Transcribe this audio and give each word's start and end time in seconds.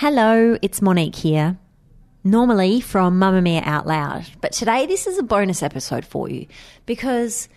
Hello, 0.00 0.56
it's 0.62 0.80
Monique 0.80 1.16
here. 1.16 1.58
Normally 2.22 2.80
from 2.80 3.18
Mamamia 3.18 3.66
Out 3.66 3.84
Loud, 3.84 4.26
but 4.40 4.52
today 4.52 4.86
this 4.86 5.08
is 5.08 5.18
a 5.18 5.24
bonus 5.24 5.60
episode 5.60 6.04
for 6.04 6.30
you 6.30 6.46
because, 6.86 7.48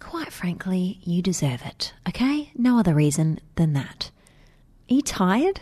quite 0.00 0.32
frankly, 0.32 0.98
you 1.04 1.22
deserve 1.22 1.62
it, 1.64 1.94
okay? 2.08 2.50
No 2.56 2.80
other 2.80 2.94
reason 2.94 3.38
than 3.54 3.74
that. 3.74 4.10
Are 4.90 4.94
you 4.94 5.02
tired? 5.02 5.60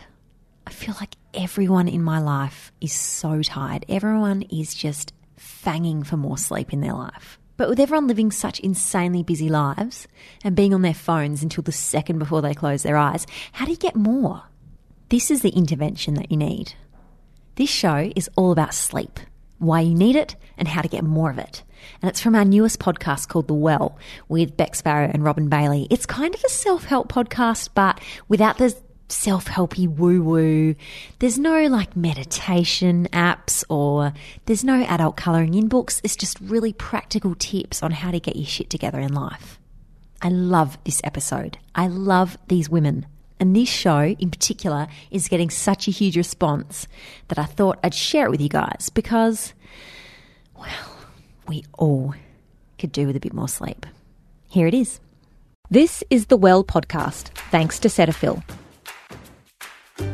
I 0.66 0.70
feel 0.70 0.94
like 0.98 1.16
everyone 1.34 1.86
in 1.86 2.02
my 2.02 2.18
life 2.18 2.72
is 2.80 2.94
so 2.94 3.42
tired. 3.42 3.84
Everyone 3.86 4.40
is 4.40 4.74
just 4.74 5.12
fanging 5.38 6.06
for 6.06 6.16
more 6.16 6.38
sleep 6.38 6.72
in 6.72 6.80
their 6.80 6.94
life. 6.94 7.38
But 7.58 7.68
with 7.68 7.78
everyone 7.78 8.06
living 8.06 8.30
such 8.30 8.58
insanely 8.60 9.22
busy 9.22 9.50
lives 9.50 10.08
and 10.42 10.56
being 10.56 10.72
on 10.72 10.80
their 10.80 10.94
phones 10.94 11.42
until 11.42 11.62
the 11.62 11.72
second 11.72 12.18
before 12.18 12.40
they 12.40 12.54
close 12.54 12.84
their 12.84 12.96
eyes, 12.96 13.26
how 13.52 13.66
do 13.66 13.70
you 13.70 13.76
get 13.76 13.96
more? 13.96 14.44
This 15.12 15.30
is 15.30 15.42
the 15.42 15.50
intervention 15.50 16.14
that 16.14 16.30
you 16.30 16.38
need. 16.38 16.72
This 17.56 17.68
show 17.68 18.10
is 18.16 18.30
all 18.34 18.50
about 18.50 18.72
sleep, 18.72 19.20
why 19.58 19.80
you 19.80 19.94
need 19.94 20.16
it, 20.16 20.36
and 20.56 20.66
how 20.66 20.80
to 20.80 20.88
get 20.88 21.04
more 21.04 21.28
of 21.28 21.36
it. 21.36 21.62
And 22.00 22.08
it's 22.08 22.22
from 22.22 22.34
our 22.34 22.46
newest 22.46 22.78
podcast 22.80 23.28
called 23.28 23.46
The 23.46 23.52
Well 23.52 23.98
with 24.30 24.56
Beck 24.56 24.74
Sparrow 24.74 25.10
and 25.12 25.22
Robin 25.22 25.50
Bailey. 25.50 25.86
It's 25.90 26.06
kind 26.06 26.34
of 26.34 26.42
a 26.42 26.48
self 26.48 26.84
help 26.84 27.12
podcast, 27.12 27.68
but 27.74 28.00
without 28.28 28.56
the 28.56 28.74
self 29.10 29.48
helpy 29.48 29.86
woo 29.86 30.22
woo. 30.22 30.76
There's 31.18 31.38
no 31.38 31.66
like 31.66 31.94
meditation 31.94 33.06
apps 33.12 33.64
or 33.68 34.14
there's 34.46 34.64
no 34.64 34.82
adult 34.82 35.18
colouring 35.18 35.52
in 35.52 35.68
books. 35.68 36.00
It's 36.02 36.16
just 36.16 36.40
really 36.40 36.72
practical 36.72 37.34
tips 37.34 37.82
on 37.82 37.90
how 37.90 38.12
to 38.12 38.18
get 38.18 38.36
your 38.36 38.46
shit 38.46 38.70
together 38.70 38.98
in 38.98 39.12
life. 39.12 39.60
I 40.22 40.30
love 40.30 40.78
this 40.84 41.02
episode. 41.04 41.58
I 41.74 41.88
love 41.88 42.38
these 42.48 42.70
women. 42.70 43.04
And 43.42 43.56
this 43.56 43.68
show 43.68 44.14
in 44.20 44.30
particular 44.30 44.86
is 45.10 45.26
getting 45.26 45.50
such 45.50 45.88
a 45.88 45.90
huge 45.90 46.16
response 46.16 46.86
that 47.26 47.40
I 47.40 47.44
thought 47.44 47.80
I'd 47.82 47.92
share 47.92 48.26
it 48.26 48.30
with 48.30 48.40
you 48.40 48.48
guys 48.48 48.88
because, 48.88 49.52
well, 50.56 50.96
we 51.48 51.64
all 51.76 52.14
could 52.78 52.92
do 52.92 53.08
with 53.08 53.16
a 53.16 53.18
bit 53.18 53.32
more 53.32 53.48
sleep. 53.48 53.84
Here 54.46 54.68
it 54.68 54.74
is. 54.74 55.00
This 55.70 56.04
is 56.08 56.26
the 56.26 56.36
Well 56.36 56.62
podcast, 56.62 57.36
thanks 57.50 57.80
to 57.80 57.88
Cetaphil. 57.88 58.44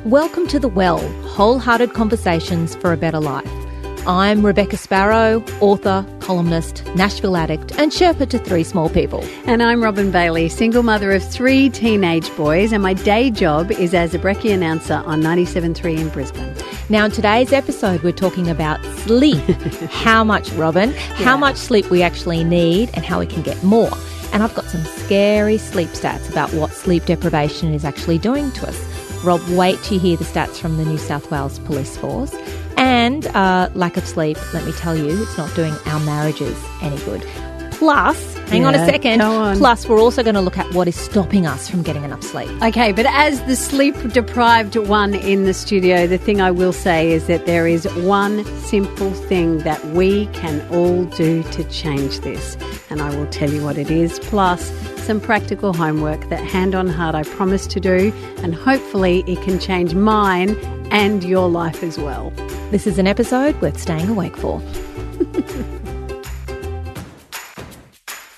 Welcome 0.07 0.47
to 0.47 0.59
The 0.59 0.69
Well, 0.69 1.07
wholehearted 1.25 1.93
conversations 1.93 2.77
for 2.77 2.95
a 2.95 2.97
better 2.97 3.21
life. 3.21 3.68
I'm 4.07 4.45
Rebecca 4.45 4.77
Sparrow, 4.77 5.45
author, 5.61 6.07
columnist, 6.21 6.85
Nashville 6.95 7.37
addict, 7.37 7.73
and 7.79 7.93
Sherpa 7.93 8.29
to 8.31 8.39
three 8.39 8.65
small 8.65 8.89
people. 8.89 9.23
And 9.45 9.63
I'm 9.63 9.83
Robin 9.83 10.11
Bailey, 10.11 10.49
single 10.49 10.83
mother 10.83 11.13
of 11.13 11.23
three 11.23 11.69
teenage 11.69 12.35
boys, 12.37 12.73
and 12.73 12.83
my 12.83 12.95
day 12.95 13.31
job 13.31 13.71
is 13.71 13.95
as 13.95 14.15
a 14.15 14.19
brekkie 14.19 14.53
announcer 14.53 15.03
on 15.07 15.23
97.3 15.23 15.99
in 15.99 16.09
Brisbane. 16.09 16.55
Now, 16.89 17.05
in 17.05 17.11
today's 17.11 17.53
episode, 17.53 18.03
we're 18.03 18.13
talking 18.13 18.49
about 18.49 18.83
sleep. 19.01 19.45
how 19.91 20.25
much, 20.25 20.51
Robin? 20.53 20.93
How 20.93 21.37
much 21.37 21.57
sleep 21.57 21.91
we 21.91 22.03
actually 22.03 22.45
need 22.45 22.91
and 22.95 23.05
how 23.05 23.19
we 23.19 23.27
can 23.27 23.43
get 23.43 23.63
more. 23.63 23.91
And 24.33 24.43
I've 24.43 24.55
got 24.55 24.67
some 24.67 24.85
scary 24.85 25.59
sleep 25.59 25.89
stats 25.89 26.31
about 26.31 26.53
what 26.55 26.71
sleep 26.71 27.05
deprivation 27.05 27.75
is 27.75 27.85
actually 27.85 28.19
doing 28.19 28.53
to 28.53 28.69
us. 28.69 29.25
Rob, 29.25 29.41
wait 29.49 29.83
to 29.85 29.99
hear 29.99 30.17
the 30.17 30.25
stats 30.25 30.59
from 30.59 30.77
the 30.77 30.85
New 30.85 30.99
South 30.99 31.31
Wales 31.31 31.59
Police 31.61 31.97
Force. 31.97 32.35
And 32.79 33.27
uh, 33.29 33.71
lack 33.75 33.97
of 33.97 34.07
sleep, 34.07 34.39
let 34.55 34.65
me 34.65 34.73
tell 34.73 34.97
you, 34.97 35.23
it's 35.23 35.37
not 35.37 35.55
doing 35.55 35.75
our 35.87 36.01
marriages 36.01 36.57
any 36.81 36.97
good. 36.99 37.27
Plus, 37.73 38.35
hang 38.49 38.65
on 38.65 38.75
a 38.75 38.85
second. 38.87 39.21
on. 39.21 39.57
Plus, 39.57 39.89
we're 39.89 40.01
also 40.01 40.23
going 40.25 40.35
to 40.35 40.41
look 40.41 40.59
at 40.59 40.73
what 40.75 40.89
is 40.89 40.97
stopping 40.97 41.47
us 41.47 41.69
from 41.69 41.83
getting 41.83 42.03
enough 42.03 42.23
sleep. 42.23 42.51
Okay, 42.63 42.91
but 42.91 43.07
as 43.07 43.41
the 43.45 43.55
sleep 43.55 43.95
deprived 44.13 44.75
one 44.77 45.15
in 45.15 45.45
the 45.45 45.55
studio, 45.55 46.07
the 46.07 46.19
thing 46.19 46.41
I 46.41 46.51
will 46.51 46.73
say 46.73 47.13
is 47.13 47.29
that 47.29 47.47
there 47.47 47.69
is 47.69 47.87
one 47.99 48.45
simple 48.63 49.13
thing 49.13 49.59
that 49.59 49.85
we 49.89 50.27
can 50.29 50.67
all 50.73 51.05
do 51.05 51.45
to 51.45 51.65
change 51.71 52.21
this. 52.21 52.57
And 52.91 53.01
I 53.01 53.15
will 53.17 53.27
tell 53.29 53.51
you 53.51 53.65
what 53.65 53.79
it 53.79 53.91
is, 53.91 54.19
plus 54.21 54.71
some 55.09 55.21
practical 55.23 55.73
homework 55.73 56.29
that 56.29 56.45
hand 56.45 56.75
on 56.75 56.87
heart 56.87 57.15
I 57.15 57.23
promise 57.23 57.67
to 57.69 57.81
do. 57.81 58.13
And 58.43 58.55
hopefully 58.55 59.25
it 59.27 59.41
can 59.41 59.59
change 59.59 59.95
mine 59.95 60.55
and 60.93 61.25
your 61.25 61.49
life 61.49 61.83
as 61.83 61.97
well. 61.99 62.29
This 62.71 62.87
is 62.87 62.99
an 62.99 63.07
episode 63.07 63.59
worth 63.63 63.81
staying 63.81 64.11
awake 64.11 64.37
for. 64.37 64.61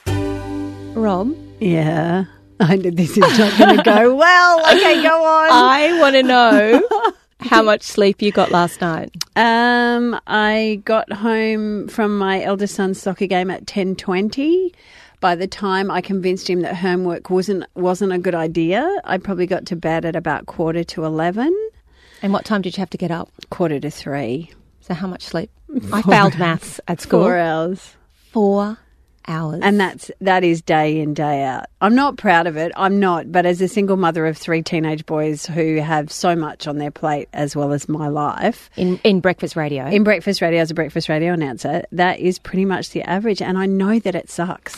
Rob, 0.94 1.34
Yeah. 1.58 2.26
I 2.60 2.76
know 2.76 2.90
this 2.90 3.10
is 3.18 3.38
not 3.38 3.58
going 3.58 3.76
to 3.78 3.82
go 3.82 4.14
well. 4.24 4.60
Okay, 4.76 5.02
go 5.02 5.24
on. 5.24 5.48
I 5.50 5.98
want 5.98 6.14
to 6.14 6.22
know 6.22 6.82
how 7.40 7.62
much 7.62 7.82
sleep 7.82 8.22
you 8.22 8.30
got 8.30 8.52
last 8.52 8.80
night. 8.80 9.10
Um, 9.34 10.20
I 10.28 10.82
got 10.84 11.10
home 11.12 11.88
from 11.88 12.16
my 12.16 12.44
eldest 12.44 12.76
son's 12.76 13.02
soccer 13.02 13.26
game 13.26 13.50
at 13.50 13.66
ten 13.66 13.96
twenty. 13.96 14.72
By 15.20 15.34
the 15.34 15.46
time 15.46 15.90
I 15.90 16.00
convinced 16.00 16.48
him 16.48 16.60
that 16.62 16.76
homework 16.76 17.28
wasn't 17.30 17.64
wasn't 17.74 18.12
a 18.12 18.18
good 18.18 18.34
idea, 18.34 18.88
I 19.04 19.18
probably 19.18 19.46
got 19.46 19.66
to 19.66 19.76
bed 19.76 20.04
at 20.04 20.16
about 20.16 20.46
quarter 20.46 20.82
to 20.84 21.04
eleven, 21.04 21.54
And 22.22 22.32
what 22.32 22.44
time 22.44 22.62
did 22.62 22.76
you 22.76 22.80
have 22.80 22.90
to 22.90 22.98
get 22.98 23.10
up? 23.10 23.28
quarter 23.50 23.78
to 23.80 23.90
three. 23.90 24.50
So 24.80 24.94
how 24.94 25.06
much 25.06 25.22
sleep? 25.22 25.50
I 25.92 26.02
failed 26.02 26.38
maths 26.38 26.80
at 26.88 27.00
school. 27.00 27.22
Four 27.24 27.36
hours. 27.36 27.96
Four 28.32 28.78
hours. 29.28 29.60
And 29.62 29.78
that's 29.78 30.10
that 30.22 30.42
is 30.42 30.62
day 30.62 30.98
in 30.98 31.12
day 31.12 31.42
out. 31.42 31.66
I'm 31.82 31.94
not 31.94 32.16
proud 32.16 32.46
of 32.46 32.56
it. 32.56 32.72
I'm 32.74 32.98
not, 32.98 33.30
but 33.30 33.44
as 33.44 33.60
a 33.60 33.68
single 33.68 33.98
mother 33.98 34.26
of 34.26 34.38
three 34.38 34.62
teenage 34.62 35.04
boys 35.04 35.44
who 35.44 35.76
have 35.76 36.10
so 36.10 36.34
much 36.34 36.66
on 36.66 36.78
their 36.78 36.90
plate 36.90 37.28
as 37.34 37.54
well 37.54 37.72
as 37.74 37.88
my 37.90 38.08
life, 38.08 38.70
in 38.76 38.98
in 39.04 39.20
breakfast 39.20 39.54
radio. 39.54 39.86
in 39.86 40.02
breakfast 40.02 40.40
radio 40.40 40.60
as 40.62 40.70
a 40.70 40.74
breakfast 40.74 41.10
radio 41.10 41.34
announcer, 41.34 41.82
that 41.92 42.18
is 42.20 42.38
pretty 42.38 42.64
much 42.64 42.90
the 42.90 43.02
average 43.02 43.42
and 43.42 43.58
I 43.58 43.66
know 43.66 43.98
that 43.98 44.14
it 44.14 44.30
sucks. 44.30 44.76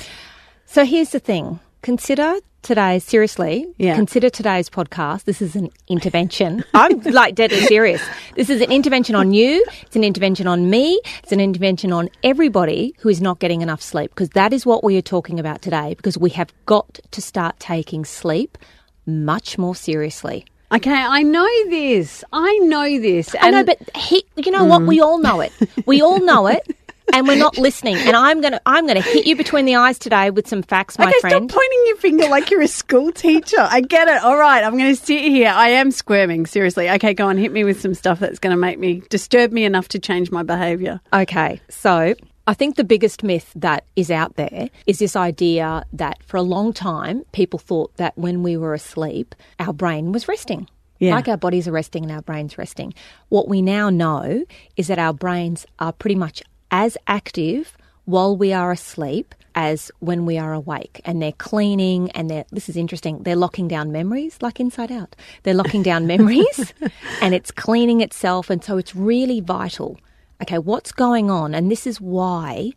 So 0.73 0.87
here's 0.87 1.11
the 1.11 1.21
thing. 1.21 1.61
Consider 1.83 2.37
today 2.63 2.99
seriously. 2.99 3.67
Yeah. 3.77 3.95
Consider 3.95 4.31
today's 4.31 4.71
podcast. 4.71 5.25
This 5.25 5.43
is 5.43 5.55
an 5.55 5.69
intervention. 5.87 6.65
I'm 6.75 6.99
like 7.03 7.35
deadly 7.35 7.61
serious. 7.67 8.03
This 8.37 8.49
is 8.49 8.63
an 8.63 8.73
intervention 8.73 9.15
on 9.15 9.35
you. 9.35 9.63
It's 9.83 9.97
an 9.97 10.03
intervention 10.03 10.47
on 10.47 10.71
me. 10.71 10.99
It's 11.23 11.31
an 11.31 11.41
intervention 11.41 11.93
on 11.93 12.09
everybody 12.25 12.95
who 13.01 13.11
is 13.11 13.21
not 13.21 13.39
getting 13.39 13.61
enough 13.61 13.83
sleep 13.83 14.13
because 14.13 14.31
that 14.31 14.55
is 14.55 14.65
what 14.65 14.83
we 14.83 14.97
are 14.97 15.03
talking 15.03 15.39
about 15.39 15.61
today 15.61 15.93
because 15.95 16.17
we 16.17 16.31
have 16.31 16.51
got 16.65 17.01
to 17.11 17.21
start 17.21 17.61
taking 17.61 18.07
sleep 18.07 18.57
much 19.05 19.59
more 19.59 19.75
seriously. 19.75 20.47
Okay, 20.73 20.91
I 20.91 21.23
know 21.23 21.69
this. 21.69 22.25
I 22.33 22.57
know 22.61 22.99
this. 22.99 23.37
I 23.39 23.51
know, 23.51 23.63
but 23.63 23.79
he, 23.95 24.25
you 24.37 24.51
know 24.51 24.65
what? 24.65 24.81
Mm. 24.81 24.87
We 24.87 25.01
all 25.01 25.19
know 25.19 25.43
it. 25.43 25.53
We 25.85 26.01
all 26.01 26.19
know 26.25 26.47
it, 26.47 26.67
and 27.13 27.27
we're 27.27 27.37
not 27.37 27.59
listening. 27.59 27.97
And 27.97 28.17
I'm 28.17 28.41
gonna, 28.41 28.61
I'm 28.67 28.87
gonna 28.87 29.01
hit 29.01 29.27
you 29.27 29.37
between 29.37 29.65
the 29.65 29.77
eyes 29.77 29.99
today 29.99 30.31
with 30.31 30.49
some 30.49 30.63
facts, 30.63 30.99
my 30.99 31.07
okay, 31.07 31.21
friend. 31.21 31.51
stop 31.51 31.59
pointing 31.59 31.83
your 31.87 31.97
finger 31.97 32.29
like 32.29 32.51
you're 32.51 32.63
a 32.63 32.69
school 32.69 33.13
teacher. 33.13 33.61
I 33.61 33.81
get 33.81 34.09
it. 34.09 34.23
All 34.23 34.37
right, 34.37 34.63
I'm 34.65 34.77
going 34.77 34.95
to 34.95 35.01
sit 35.01 35.21
here. 35.23 35.49
I 35.49 35.69
am 35.71 35.91
squirming. 35.91 36.47
Seriously. 36.47 36.91
Okay, 36.91 37.15
go 37.15 37.29
on. 37.29 37.37
Hit 37.37 37.53
me 37.53 37.65
with 37.65 37.81
some 37.81 37.95
stuff 37.95 38.21
that's 38.21 38.39
going 38.39 38.53
to 38.53 38.57
make 38.57 38.79
me 38.79 39.03
disturb 39.09 39.53
me 39.53 39.65
enough 39.65 39.89
to 39.89 39.99
change 39.99 40.31
my 40.31 40.43
behaviour. 40.43 41.01
Okay, 41.13 41.61
so 41.69 42.15
I 42.47 42.55
think 42.55 42.77
the 42.77 42.85
biggest 42.85 43.23
myth 43.23 43.53
that 43.55 43.85
is 43.97 44.11
out 44.11 44.37
there 44.37 44.69
is 44.87 44.99
this 44.99 45.17
idea 45.17 45.85
that 45.93 46.23
for 46.25 46.37
a 46.37 46.43
long 46.43 46.73
time 46.73 47.25
people 47.33 47.59
thought 47.59 47.97
that 47.97 48.17
when 48.17 48.43
we 48.43 48.57
were 48.57 48.75
asleep, 48.75 49.35
our 49.59 49.73
brain 49.73 50.13
was 50.13 50.29
resting. 50.29 50.69
Yeah. 50.99 51.15
Like 51.17 51.27
our 51.27 51.37
bodies 51.37 51.67
are 51.67 51.73
resting 51.73 52.05
and 52.05 52.13
our 52.13 52.23
brains 52.23 52.57
resting. 52.59 52.95
What 53.29 53.49
we 53.49 53.61
now 53.61 53.91
know 53.91 54.45
is 54.77 54.87
that 54.87 55.01
our 55.01 55.13
brains 55.13 55.67
are 55.81 55.93
pretty 55.93 56.15
much 56.15 56.43
as 56.73 56.97
active 57.07 57.77
while 58.07 58.37
we 58.37 58.53
are 58.53 58.73
asleep 58.73 59.35
as 59.55 59.91
when 60.01 60.25
we 60.25 60.39
are 60.39 60.53
awake. 60.55 61.01
And 61.05 61.23
they're 61.23 61.33
cleaning 61.33 62.11
and 62.13 62.29
they're 62.29 62.47
this 62.51 62.69
is 62.69 62.77
interesting 62.77 63.23
they're 63.23 63.37
locking 63.37 63.69
down 63.69 63.93
memories 63.93 64.39
like 64.41 64.59
inside 64.59 64.91
out. 64.91 65.15
They're 65.43 65.55
locking 65.55 65.83
down 65.83 66.07
memories 66.15 66.73
and 67.21 67.35
it's 67.35 67.51
cleaning 67.51 68.01
itself. 68.01 68.51
And 68.51 68.65
so 68.65 68.79
it's 68.79 68.97
really 68.97 69.41
vital. 69.41 69.99
Okay 70.43 70.59
what's 70.59 70.91
going 70.91 71.31
on? 71.31 71.55
And 71.55 71.71
this 71.71 71.87
is 71.87 72.01
why 72.01 72.73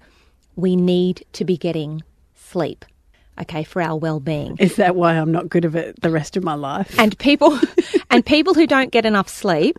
we 0.56 0.75
need 0.75 1.25
to 1.34 1.46
be 1.46 1.58
getting 1.58 2.04
sleep 2.36 2.86
okay 3.40 3.64
for 3.64 3.82
our 3.82 3.98
well-being 3.98 4.56
Is 4.60 4.76
that 4.78 4.96
why 4.96 5.14
I'm 5.16 5.32
not 5.32 5.50
good 5.50 5.66
of 5.66 5.76
it 5.76 6.02
the 6.02 6.10
rest 6.10 6.38
of 6.38 6.44
my 6.44 6.54
life? 6.54 6.98
and 7.00 7.18
people 7.20 7.60
and 8.10 8.26
people 8.26 8.54
who 8.54 8.66
don't 8.68 8.92
get 8.92 9.06
enough 9.06 9.28
sleep 9.30 9.78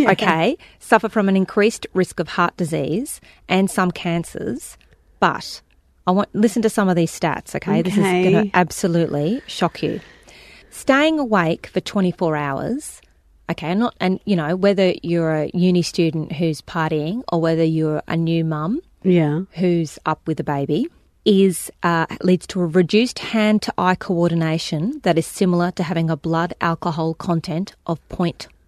okay 0.00 0.56
suffer 0.78 1.08
from 1.08 1.28
an 1.28 1.36
increased 1.36 1.86
risk 1.94 2.20
of 2.20 2.28
heart 2.28 2.56
disease 2.56 3.20
and 3.48 3.70
some 3.70 3.90
cancers 3.90 4.76
but 5.20 5.60
i 6.06 6.10
want 6.10 6.28
listen 6.34 6.62
to 6.62 6.70
some 6.70 6.88
of 6.88 6.96
these 6.96 7.10
stats 7.18 7.54
okay, 7.54 7.78
okay. 7.78 7.82
this 7.82 7.94
is 7.96 8.02
going 8.02 8.50
to 8.50 8.50
absolutely 8.56 9.40
shock 9.46 9.82
you 9.82 10.00
staying 10.70 11.18
awake 11.18 11.66
for 11.66 11.80
24 11.80 12.36
hours 12.36 13.00
okay 13.50 13.68
and 13.68 13.80
not 13.80 13.94
and 14.00 14.20
you 14.24 14.36
know 14.36 14.56
whether 14.56 14.94
you're 15.02 15.34
a 15.34 15.50
uni 15.54 15.82
student 15.82 16.32
who's 16.32 16.60
partying 16.62 17.22
or 17.32 17.40
whether 17.40 17.64
you're 17.64 18.02
a 18.08 18.16
new 18.16 18.44
mum 18.44 18.80
Yeah. 19.02 19.42
who's 19.52 19.98
up 20.06 20.20
with 20.26 20.38
a 20.40 20.44
baby 20.44 20.88
is 21.24 21.70
uh, 21.82 22.06
leads 22.22 22.46
to 22.48 22.60
a 22.60 22.66
reduced 22.66 23.18
hand 23.18 23.62
to 23.62 23.74
eye 23.78 23.94
coordination 23.94 25.00
that 25.02 25.18
is 25.18 25.26
similar 25.26 25.70
to 25.72 25.82
having 25.82 26.10
a 26.10 26.16
blood 26.16 26.54
alcohol 26.60 27.14
content 27.14 27.74
of 27.86 28.00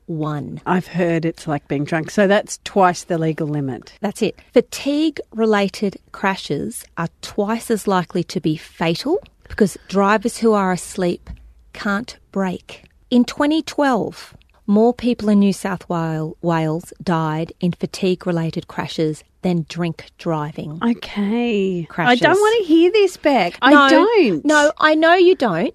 one. 0.06 0.60
I've 0.66 0.86
heard 0.86 1.24
it's 1.24 1.46
like 1.46 1.66
being 1.68 1.84
drunk. 1.84 2.10
So 2.10 2.26
that's 2.26 2.60
twice 2.64 3.04
the 3.04 3.18
legal 3.18 3.48
limit. 3.48 3.94
That's 4.00 4.22
it. 4.22 4.38
Fatigue 4.52 5.20
related 5.32 5.96
crashes 6.12 6.84
are 6.96 7.08
twice 7.22 7.70
as 7.70 7.86
likely 7.86 8.22
to 8.24 8.40
be 8.40 8.56
fatal 8.56 9.22
because 9.48 9.78
drivers 9.88 10.38
who 10.38 10.52
are 10.52 10.72
asleep 10.72 11.30
can't 11.72 12.18
brake. 12.32 12.84
In 13.10 13.24
2012, 13.24 14.36
more 14.66 14.94
people 14.94 15.28
in 15.28 15.38
New 15.40 15.52
South 15.52 15.88
Wales 15.88 16.92
died 17.02 17.52
in 17.60 17.72
fatigue 17.72 18.26
related 18.26 18.66
crashes 18.68 19.22
than 19.42 19.66
drink 19.68 20.10
driving. 20.16 20.80
Okay. 20.82 21.84
Crashes. 21.84 22.22
I 22.22 22.26
don't 22.26 22.40
want 22.40 22.62
to 22.62 22.66
hear 22.66 22.90
this, 22.90 23.18
Beck. 23.18 23.58
I 23.60 23.90
don't. 23.90 24.42
No, 24.44 24.72
I 24.78 24.94
know 24.94 25.14
you 25.14 25.34
don't. 25.34 25.70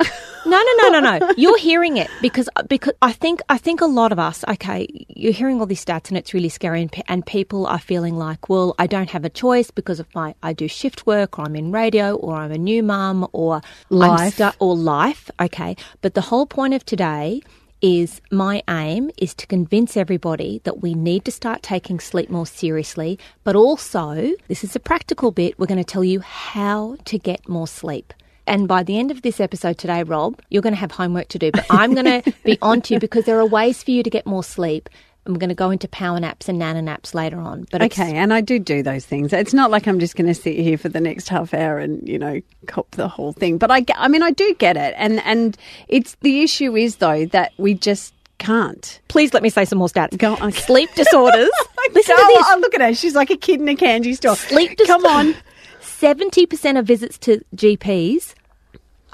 No, 0.45 0.59
no, 0.59 0.89
no, 0.89 0.99
no, 0.99 1.17
no. 1.19 1.33
You're 1.37 1.59
hearing 1.59 1.97
it 1.97 2.09
because 2.21 2.49
uh, 2.55 2.63
because 2.63 2.93
I 3.03 3.11
think 3.11 3.41
I 3.49 3.59
think 3.59 3.81
a 3.81 3.85
lot 3.85 4.11
of 4.11 4.17
us. 4.17 4.43
Okay, 4.47 4.87
you're 5.09 5.33
hearing 5.33 5.59
all 5.59 5.67
these 5.67 5.83
stats 5.85 6.07
and 6.07 6.17
it's 6.17 6.33
really 6.33 6.49
scary, 6.49 6.81
and, 6.81 7.03
and 7.07 7.23
people 7.25 7.67
are 7.67 7.77
feeling 7.77 8.15
like, 8.15 8.49
well, 8.49 8.73
I 8.79 8.87
don't 8.87 9.09
have 9.11 9.23
a 9.25 9.29
choice 9.29 9.69
because 9.69 9.99
of 9.99 10.07
my 10.15 10.33
I 10.41 10.53
do 10.53 10.67
shift 10.67 11.05
work, 11.05 11.37
or 11.37 11.45
I'm 11.45 11.55
in 11.55 11.71
radio, 11.71 12.15
or 12.15 12.35
I'm 12.35 12.51
a 12.51 12.57
new 12.57 12.81
mum, 12.81 13.27
or 13.33 13.61
Life. 13.89 14.35
stu- 14.35 14.49
or 14.59 14.75
life. 14.75 15.29
Okay, 15.39 15.75
but 16.01 16.15
the 16.15 16.21
whole 16.21 16.47
point 16.47 16.73
of 16.73 16.83
today 16.85 17.41
is 17.81 18.21
my 18.31 18.61
aim 18.69 19.11
is 19.17 19.33
to 19.35 19.47
convince 19.47 19.95
everybody 19.95 20.61
that 20.63 20.81
we 20.81 20.93
need 20.93 21.25
to 21.25 21.31
start 21.31 21.63
taking 21.63 21.99
sleep 21.99 22.29
more 22.29 22.45
seriously, 22.45 23.17
but 23.43 23.55
also, 23.55 24.33
this 24.47 24.63
is 24.63 24.75
a 24.75 24.79
practical 24.79 25.31
bit, 25.31 25.57
we're 25.57 25.65
going 25.65 25.83
to 25.83 25.83
tell 25.83 26.03
you 26.03 26.19
how 26.19 26.97
to 27.05 27.17
get 27.17 27.47
more 27.47 27.67
sleep. 27.67 28.13
And 28.49 28.67
by 28.67 28.81
the 28.81 28.97
end 28.97 29.11
of 29.11 29.21
this 29.21 29.39
episode 29.39 29.77
today, 29.77 30.01
Rob, 30.01 30.41
you're 30.49 30.63
going 30.63 30.73
to 30.73 30.79
have 30.79 30.91
homework 30.91 31.27
to 31.29 31.39
do, 31.39 31.51
but 31.51 31.67
I'm 31.69 31.93
going 31.93 32.23
to 32.23 32.33
be 32.43 32.57
on 32.63 32.81
to 32.81 32.95
you 32.95 32.99
because 32.99 33.25
there 33.25 33.39
are 33.39 33.45
ways 33.45 33.83
for 33.83 33.91
you 33.91 34.01
to 34.01 34.09
get 34.09 34.25
more 34.25 34.43
sleep. 34.43 34.89
I'm 35.29 35.37
going 35.37 35.49
to 35.49 35.55
go 35.55 35.69
into 35.69 35.87
power 35.87 36.19
naps 36.19 36.49
and 36.49 36.57
nana 36.57 36.81
naps 36.81 37.13
later 37.13 37.39
on. 37.39 37.67
But 37.71 37.83
Okay, 37.83 38.15
and 38.15 38.33
I 38.33 38.41
do 38.41 38.57
do 38.57 38.81
those 38.81 39.05
things. 39.05 39.31
It's 39.31 39.53
not 39.53 39.69
like 39.69 39.87
I'm 39.87 39.99
just 39.99 40.15
going 40.15 40.27
to 40.27 40.33
sit 40.33 40.57
here 40.57 40.77
for 40.77 40.89
the 40.89 40.99
next 40.99 41.29
half 41.29 41.53
hour 41.53 41.77
and 41.77 42.05
you 42.07 42.17
know 42.17 42.41
cop 42.65 42.89
the 42.91 43.07
whole 43.07 43.31
thing. 43.31 43.59
But 43.59 43.69
I, 43.69 43.85
I 43.95 44.07
mean, 44.07 44.23
I 44.23 44.31
do 44.31 44.55
get 44.55 44.75
it, 44.75 44.95
and 44.97 45.19
and 45.21 45.55
it's 45.87 46.15
the 46.21 46.41
issue 46.41 46.75
is 46.75 46.95
though 46.95 47.25
that 47.27 47.53
we 47.57 47.75
just 47.75 48.13
can't. 48.39 48.99
please 49.07 49.33
let 49.33 49.43
me 49.43 49.49
say 49.49 49.65
some 49.65 49.77
more 49.77 49.87
stats. 49.87 50.17
Go 50.17 50.35
on. 50.37 50.51
Sleep 50.51 50.89
disorders. 50.95 51.49
Listen 51.93 52.15
Go 52.15 52.21
to 52.21 52.27
this. 52.27 52.47
on, 52.47 52.61
look 52.61 52.73
at 52.73 52.81
her. 52.81 52.93
She's 52.95 53.15
like 53.15 53.29
a 53.29 53.37
kid 53.37 53.61
in 53.61 53.67
a 53.69 53.75
candy 53.75 54.13
store. 54.15 54.35
Sleep 54.35 54.77
disorders. 54.77 55.03
Come 55.03 55.05
on. 55.05 55.35
Seventy 55.79 56.45
percent 56.47 56.77
of 56.77 56.85
visits 56.87 57.17
to 57.19 57.43
GPs 57.55 58.33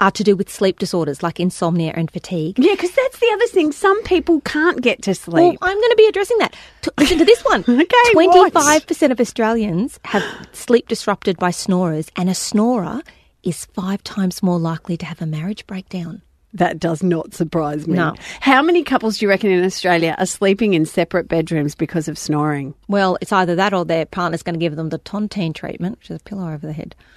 are 0.00 0.10
to 0.12 0.24
do 0.24 0.36
with 0.36 0.50
sleep 0.50 0.78
disorders 0.78 1.22
like 1.22 1.40
insomnia 1.40 1.92
and 1.96 2.10
fatigue. 2.10 2.58
Yeah, 2.58 2.72
because 2.72 2.92
that's 2.92 3.18
the 3.18 3.30
other 3.32 3.46
thing. 3.46 3.72
Some 3.72 4.02
people 4.04 4.40
can't 4.42 4.80
get 4.82 5.02
to 5.02 5.10
Well, 5.10 5.50
sleep. 5.50 5.58
I'm 5.62 5.76
going 5.76 5.90
to 5.90 5.96
be 5.96 6.06
addressing 6.06 6.38
that. 6.38 6.54
T- 6.82 6.90
listen 6.98 7.18
to 7.18 7.24
this 7.24 7.42
one. 7.44 7.64
Okay, 7.68 7.96
what? 8.12 8.32
Twenty-five 8.32 8.86
percent 8.86 9.12
of 9.12 9.20
Australians 9.20 9.98
have 10.04 10.24
sleep 10.52 10.88
disrupted 10.88 11.38
by 11.38 11.50
snorers, 11.50 12.10
and 12.16 12.28
a 12.30 12.34
snorer 12.34 13.02
is 13.42 13.64
five 13.66 14.02
times 14.04 14.42
more 14.42 14.58
likely 14.58 14.96
to 14.96 15.06
have 15.06 15.20
a 15.22 15.26
marriage 15.26 15.66
breakdown. 15.66 16.22
That 16.54 16.80
does 16.80 17.02
not 17.02 17.34
surprise 17.34 17.86
me. 17.86 17.96
No. 17.96 18.14
How 18.40 18.62
many 18.62 18.82
couples 18.82 19.18
do 19.18 19.26
you 19.26 19.28
reckon 19.28 19.50
in 19.50 19.62
Australia 19.64 20.14
are 20.18 20.24
sleeping 20.26 20.72
in 20.72 20.86
separate 20.86 21.28
bedrooms 21.28 21.74
because 21.74 22.08
of 22.08 22.16
snoring? 22.16 22.72
Well, 22.88 23.18
it's 23.20 23.32
either 23.32 23.54
that 23.56 23.74
or 23.74 23.84
their 23.84 24.06
partner's 24.06 24.42
going 24.42 24.54
to 24.54 24.58
give 24.60 24.74
them 24.74 24.88
the 24.88 24.98
Tontine 24.98 25.54
treatment, 25.54 25.98
which 25.98 26.10
is 26.10 26.16
a 26.16 26.24
pillow 26.24 26.50
over 26.50 26.66
the 26.66 26.72
head. 26.72 26.94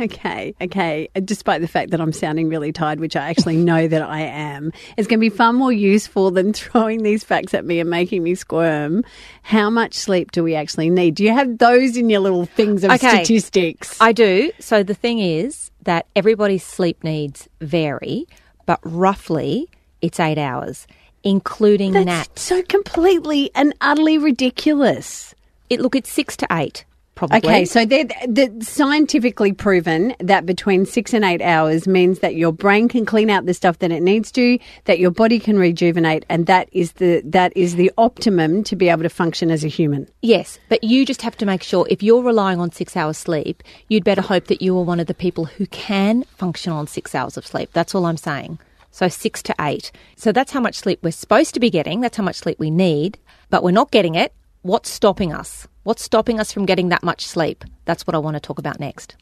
Okay, 0.00 0.54
okay. 0.60 1.08
Uh, 1.14 1.20
despite 1.20 1.60
the 1.60 1.68
fact 1.68 1.90
that 1.90 2.00
I'm 2.00 2.12
sounding 2.12 2.48
really 2.48 2.72
tired, 2.72 2.98
which 2.98 3.14
I 3.14 3.28
actually 3.28 3.56
know 3.56 3.86
that 3.86 4.02
I 4.02 4.20
am, 4.22 4.72
it's 4.96 5.06
going 5.06 5.18
to 5.18 5.20
be 5.20 5.28
far 5.28 5.52
more 5.52 5.70
useful 5.72 6.30
than 6.30 6.52
throwing 6.54 7.02
these 7.02 7.22
facts 7.24 7.52
at 7.52 7.64
me 7.64 7.78
and 7.78 7.90
making 7.90 8.22
me 8.22 8.34
squirm. 8.34 9.04
How 9.42 9.68
much 9.70 9.94
sleep 9.94 10.32
do 10.32 10.42
we 10.42 10.54
actually 10.54 10.88
need? 10.88 11.14
Do 11.16 11.24
you 11.24 11.32
have 11.32 11.58
those 11.58 11.96
in 11.96 12.08
your 12.08 12.20
little 12.20 12.46
things 12.46 12.84
of 12.84 12.90
Okay. 12.92 13.22
statistics? 13.24 13.98
I 14.00 14.12
do. 14.12 14.50
So 14.60 14.82
the 14.82 14.94
thing 14.94 15.18
is 15.18 15.70
that 15.82 16.06
everybody's 16.16 16.64
sleep 16.64 17.04
needs 17.04 17.48
vary, 17.60 18.26
but 18.64 18.80
roughly 18.84 19.68
it's 20.00 20.18
eight 20.18 20.38
hours, 20.38 20.86
including 21.22 21.92
That's 21.92 22.06
naps. 22.06 22.42
so 22.42 22.62
completely 22.62 23.50
and 23.54 23.74
utterly 23.82 24.16
ridiculous. 24.18 25.34
It 25.68 25.80
look, 25.80 25.94
it's 25.94 26.10
six 26.10 26.36
to 26.38 26.46
eight, 26.50 26.84
probably. 27.14 27.38
Okay, 27.38 27.64
so 27.64 27.84
they're, 27.84 28.06
they're 28.26 28.50
scientifically 28.60 29.52
proven 29.52 30.14
that 30.18 30.46
between 30.46 30.86
six 30.86 31.12
and 31.12 31.24
eight 31.24 31.42
hours 31.42 31.86
means 31.86 32.20
that 32.20 32.34
your 32.34 32.52
brain 32.52 32.88
can 32.88 33.04
clean 33.04 33.30
out 33.30 33.46
the 33.46 33.54
stuff 33.54 33.78
that 33.80 33.92
it 33.92 34.02
needs 34.02 34.32
to, 34.32 34.58
that 34.84 34.98
your 34.98 35.10
body 35.10 35.38
can 35.38 35.58
rejuvenate, 35.58 36.24
and 36.28 36.46
that 36.46 36.68
is 36.72 36.92
the 36.92 37.22
that 37.24 37.52
is 37.56 37.76
the 37.76 37.90
optimum 37.98 38.64
to 38.64 38.76
be 38.76 38.88
able 38.88 39.02
to 39.02 39.08
function 39.08 39.50
as 39.50 39.64
a 39.64 39.68
human. 39.68 40.08
Yes, 40.22 40.58
but 40.68 40.82
you 40.84 41.04
just 41.04 41.22
have 41.22 41.36
to 41.38 41.46
make 41.46 41.62
sure 41.62 41.86
if 41.90 42.02
you're 42.02 42.22
relying 42.22 42.60
on 42.60 42.72
six 42.72 42.96
hours 42.96 43.18
sleep, 43.18 43.62
you'd 43.88 44.04
better 44.04 44.22
hope 44.22 44.46
that 44.46 44.62
you 44.62 44.76
are 44.78 44.82
one 44.82 45.00
of 45.00 45.06
the 45.06 45.14
people 45.14 45.44
who 45.44 45.66
can 45.66 46.24
function 46.24 46.72
on 46.72 46.86
six 46.86 47.14
hours 47.14 47.36
of 47.36 47.46
sleep. 47.46 47.70
That's 47.72 47.94
all 47.94 48.06
I'm 48.06 48.16
saying. 48.16 48.58
So 48.90 49.08
six 49.08 49.42
to 49.44 49.54
eight. 49.58 49.90
So 50.16 50.32
that's 50.32 50.52
how 50.52 50.60
much 50.60 50.76
sleep 50.76 51.00
we're 51.02 51.12
supposed 51.12 51.54
to 51.54 51.60
be 51.60 51.70
getting. 51.70 52.00
That's 52.00 52.16
how 52.16 52.22
much 52.22 52.36
sleep 52.36 52.58
we 52.58 52.70
need, 52.70 53.18
but 53.48 53.62
we're 53.62 53.70
not 53.70 53.90
getting 53.90 54.14
it. 54.14 54.34
What's 54.64 54.90
stopping 54.90 55.32
us? 55.32 55.66
What's 55.82 56.04
stopping 56.04 56.38
us 56.38 56.52
from 56.52 56.66
getting 56.66 56.90
that 56.90 57.02
much 57.02 57.26
sleep? 57.26 57.64
That's 57.84 58.06
what 58.06 58.14
I 58.14 58.18
want 58.18 58.36
to 58.36 58.40
talk 58.40 58.60
about 58.60 58.78
next. 58.78 59.16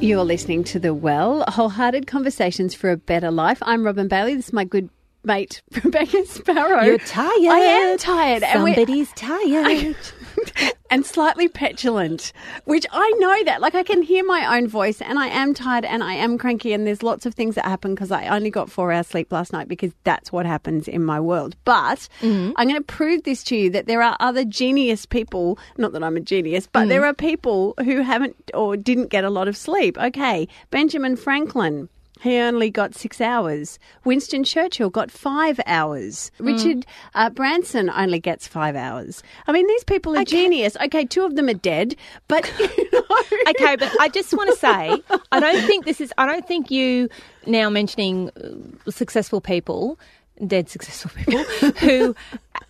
You're 0.00 0.22
listening 0.22 0.62
to 0.62 0.78
the 0.78 0.94
Well 0.94 1.44
Wholehearted 1.48 2.06
Conversations 2.06 2.76
for 2.76 2.90
a 2.90 2.96
Better 2.96 3.32
Life. 3.32 3.58
I'm 3.62 3.84
Robin 3.84 4.06
Bailey. 4.06 4.36
This 4.36 4.46
is 4.46 4.52
my 4.52 4.62
good 4.62 4.88
mate 5.24 5.62
Rebecca 5.84 6.24
Sparrow. 6.26 6.82
You're 6.82 6.98
tired. 6.98 7.52
I 7.52 7.58
am 7.58 7.98
tired. 7.98 8.42
and 8.42 8.52
Somebody's 8.52 9.12
tired. 9.12 9.96
and 10.90 11.06
slightly 11.06 11.48
petulant, 11.48 12.32
which 12.64 12.86
I 12.90 13.10
know 13.18 13.44
that. 13.44 13.60
Like, 13.60 13.74
I 13.74 13.82
can 13.82 14.02
hear 14.02 14.24
my 14.24 14.56
own 14.56 14.68
voice, 14.68 15.00
and 15.00 15.18
I 15.18 15.28
am 15.28 15.54
tired 15.54 15.84
and 15.84 16.02
I 16.02 16.14
am 16.14 16.38
cranky, 16.38 16.72
and 16.72 16.86
there's 16.86 17.02
lots 17.02 17.26
of 17.26 17.34
things 17.34 17.54
that 17.54 17.64
happen 17.64 17.94
because 17.94 18.10
I 18.10 18.26
only 18.28 18.50
got 18.50 18.70
four 18.70 18.92
hours 18.92 19.06
sleep 19.06 19.32
last 19.32 19.52
night 19.52 19.68
because 19.68 19.92
that's 20.04 20.32
what 20.32 20.46
happens 20.46 20.88
in 20.88 21.04
my 21.04 21.20
world. 21.20 21.56
But 21.64 22.08
mm-hmm. 22.20 22.52
I'm 22.56 22.68
going 22.68 22.80
to 22.80 22.86
prove 22.86 23.22
this 23.24 23.42
to 23.44 23.56
you 23.56 23.70
that 23.70 23.86
there 23.86 24.02
are 24.02 24.16
other 24.20 24.44
genius 24.44 25.06
people, 25.06 25.58
not 25.78 25.92
that 25.92 26.02
I'm 26.02 26.16
a 26.16 26.20
genius, 26.20 26.68
but 26.70 26.86
mm. 26.86 26.88
there 26.88 27.04
are 27.04 27.14
people 27.14 27.74
who 27.84 28.02
haven't 28.02 28.50
or 28.54 28.76
didn't 28.76 29.08
get 29.08 29.24
a 29.24 29.30
lot 29.30 29.48
of 29.48 29.56
sleep. 29.56 29.98
Okay, 29.98 30.48
Benjamin 30.70 31.16
Franklin. 31.16 31.88
He 32.22 32.38
only 32.38 32.70
got 32.70 32.94
six 32.94 33.20
hours. 33.20 33.80
Winston 34.04 34.44
Churchill 34.44 34.90
got 34.90 35.10
five 35.10 35.58
hours. 35.66 36.30
Richard 36.38 36.86
uh, 37.16 37.30
Branson 37.30 37.90
only 37.90 38.20
gets 38.20 38.46
five 38.46 38.76
hours. 38.76 39.24
I 39.48 39.52
mean, 39.52 39.66
these 39.66 39.82
people 39.82 40.16
are 40.16 40.24
genius. 40.24 40.76
Okay, 40.84 41.04
two 41.04 41.24
of 41.24 41.34
them 41.34 41.48
are 41.48 41.54
dead, 41.54 41.96
but 42.28 42.48
you 42.60 42.90
know. 42.92 43.02
okay, 43.48 43.74
but 43.74 43.92
I 44.00 44.08
just 44.08 44.32
want 44.34 44.50
to 44.50 44.56
say, 44.56 45.02
I 45.32 45.40
don't 45.40 45.62
think 45.66 45.84
this 45.84 46.00
is. 46.00 46.12
I 46.16 46.26
don't 46.26 46.46
think 46.46 46.70
you 46.70 47.08
now 47.44 47.68
mentioning 47.68 48.30
uh, 48.30 48.90
successful 48.92 49.40
people, 49.40 49.98
dead 50.46 50.68
successful 50.68 51.10
people 51.16 51.42
who 51.80 52.14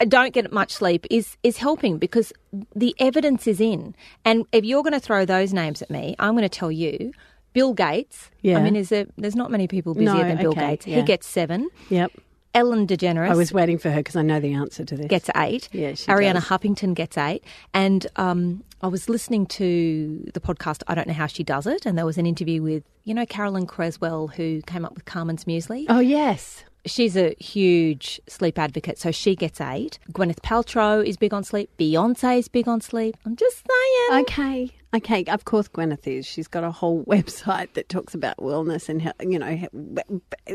don't 0.08 0.32
get 0.32 0.50
much 0.50 0.72
sleep 0.72 1.06
is 1.10 1.36
is 1.42 1.58
helping 1.58 1.98
because 1.98 2.32
the 2.74 2.94
evidence 2.98 3.46
is 3.46 3.60
in. 3.60 3.94
And 4.24 4.46
if 4.52 4.64
you're 4.64 4.82
going 4.82 4.94
to 4.94 5.00
throw 5.00 5.26
those 5.26 5.52
names 5.52 5.82
at 5.82 5.90
me, 5.90 6.16
I'm 6.18 6.32
going 6.32 6.42
to 6.42 6.48
tell 6.48 6.72
you. 6.72 7.12
Bill 7.52 7.72
Gates. 7.74 8.30
Yeah. 8.40 8.58
I 8.58 8.62
mean, 8.62 8.76
is 8.76 8.88
there, 8.88 9.06
there's 9.18 9.36
not 9.36 9.50
many 9.50 9.66
people 9.68 9.94
busier 9.94 10.12
No, 10.14 10.18
than 10.22 10.36
Bill 10.38 10.52
okay, 10.52 10.70
Gates. 10.70 10.86
yeah. 10.86 10.96
He 10.96 11.02
gets 11.02 11.26
seven. 11.26 11.68
Yep. 11.90 12.12
Ellen 12.54 12.86
DeGeneres 12.86 13.30
I 13.30 13.34
was 13.34 13.50
waiting 13.52 13.78
for 13.78 13.88
her 13.90 14.00
because 14.00 14.14
I 14.16 14.20
know 14.20 14.38
the 14.38 14.52
answer 14.52 14.84
to 14.84 14.94
this. 14.96 15.06
gets 15.06 15.30
eight. 15.36 15.70
Yeah, 15.72 15.94
she 15.94 16.06
Arianna 16.06 16.34
does. 16.34 16.44
Huffington 16.44 16.94
gets 16.94 17.16
eight. 17.16 17.42
And 17.72 18.06
um, 18.16 18.62
I 18.82 18.88
was 18.88 19.08
listening 19.08 19.46
to 19.46 20.30
the 20.34 20.40
podcast. 20.40 20.82
I 20.86 20.94
don't 20.94 21.06
know 21.06 21.14
how 21.14 21.26
she 21.26 21.42
does 21.44 21.66
it. 21.66 21.86
And 21.86 21.96
there 21.96 22.04
was 22.04 22.18
an 22.18 22.26
interview 22.26 22.62
with, 22.62 22.84
you 23.04 23.14
know, 23.14 23.24
Carolyn 23.24 23.66
Creswell, 23.66 24.28
who 24.28 24.60
came 24.66 24.84
up 24.84 24.92
with 24.94 25.06
Carmen's 25.06 25.44
Muesli. 25.46 25.86
Oh, 25.88 26.00
yes. 26.00 26.64
She's 26.84 27.16
a 27.16 27.34
huge 27.38 28.20
sleep 28.28 28.58
advocate, 28.58 28.98
so 28.98 29.12
she 29.12 29.36
gets 29.36 29.60
eight. 29.60 29.98
Gwyneth 30.12 30.40
Paltrow 30.40 31.04
is 31.06 31.16
big 31.16 31.32
on 31.32 31.44
sleep. 31.44 31.70
Beyonce 31.78 32.38
is 32.38 32.48
big 32.48 32.66
on 32.66 32.80
sleep. 32.80 33.16
I'm 33.24 33.36
just 33.36 33.58
saying. 34.10 34.22
Okay. 34.22 34.70
Okay. 34.94 35.24
Of 35.26 35.44
course, 35.44 35.68
Gwyneth 35.68 36.06
is. 36.08 36.26
She's 36.26 36.48
got 36.48 36.64
a 36.64 36.72
whole 36.72 37.04
website 37.08 37.72
that 37.74 37.88
talks 37.88 38.14
about 38.14 38.36
wellness 38.38 38.88
and, 38.88 39.00
how, 39.02 39.12
you 39.20 39.38
know, 39.38 39.56
how- 39.56 39.68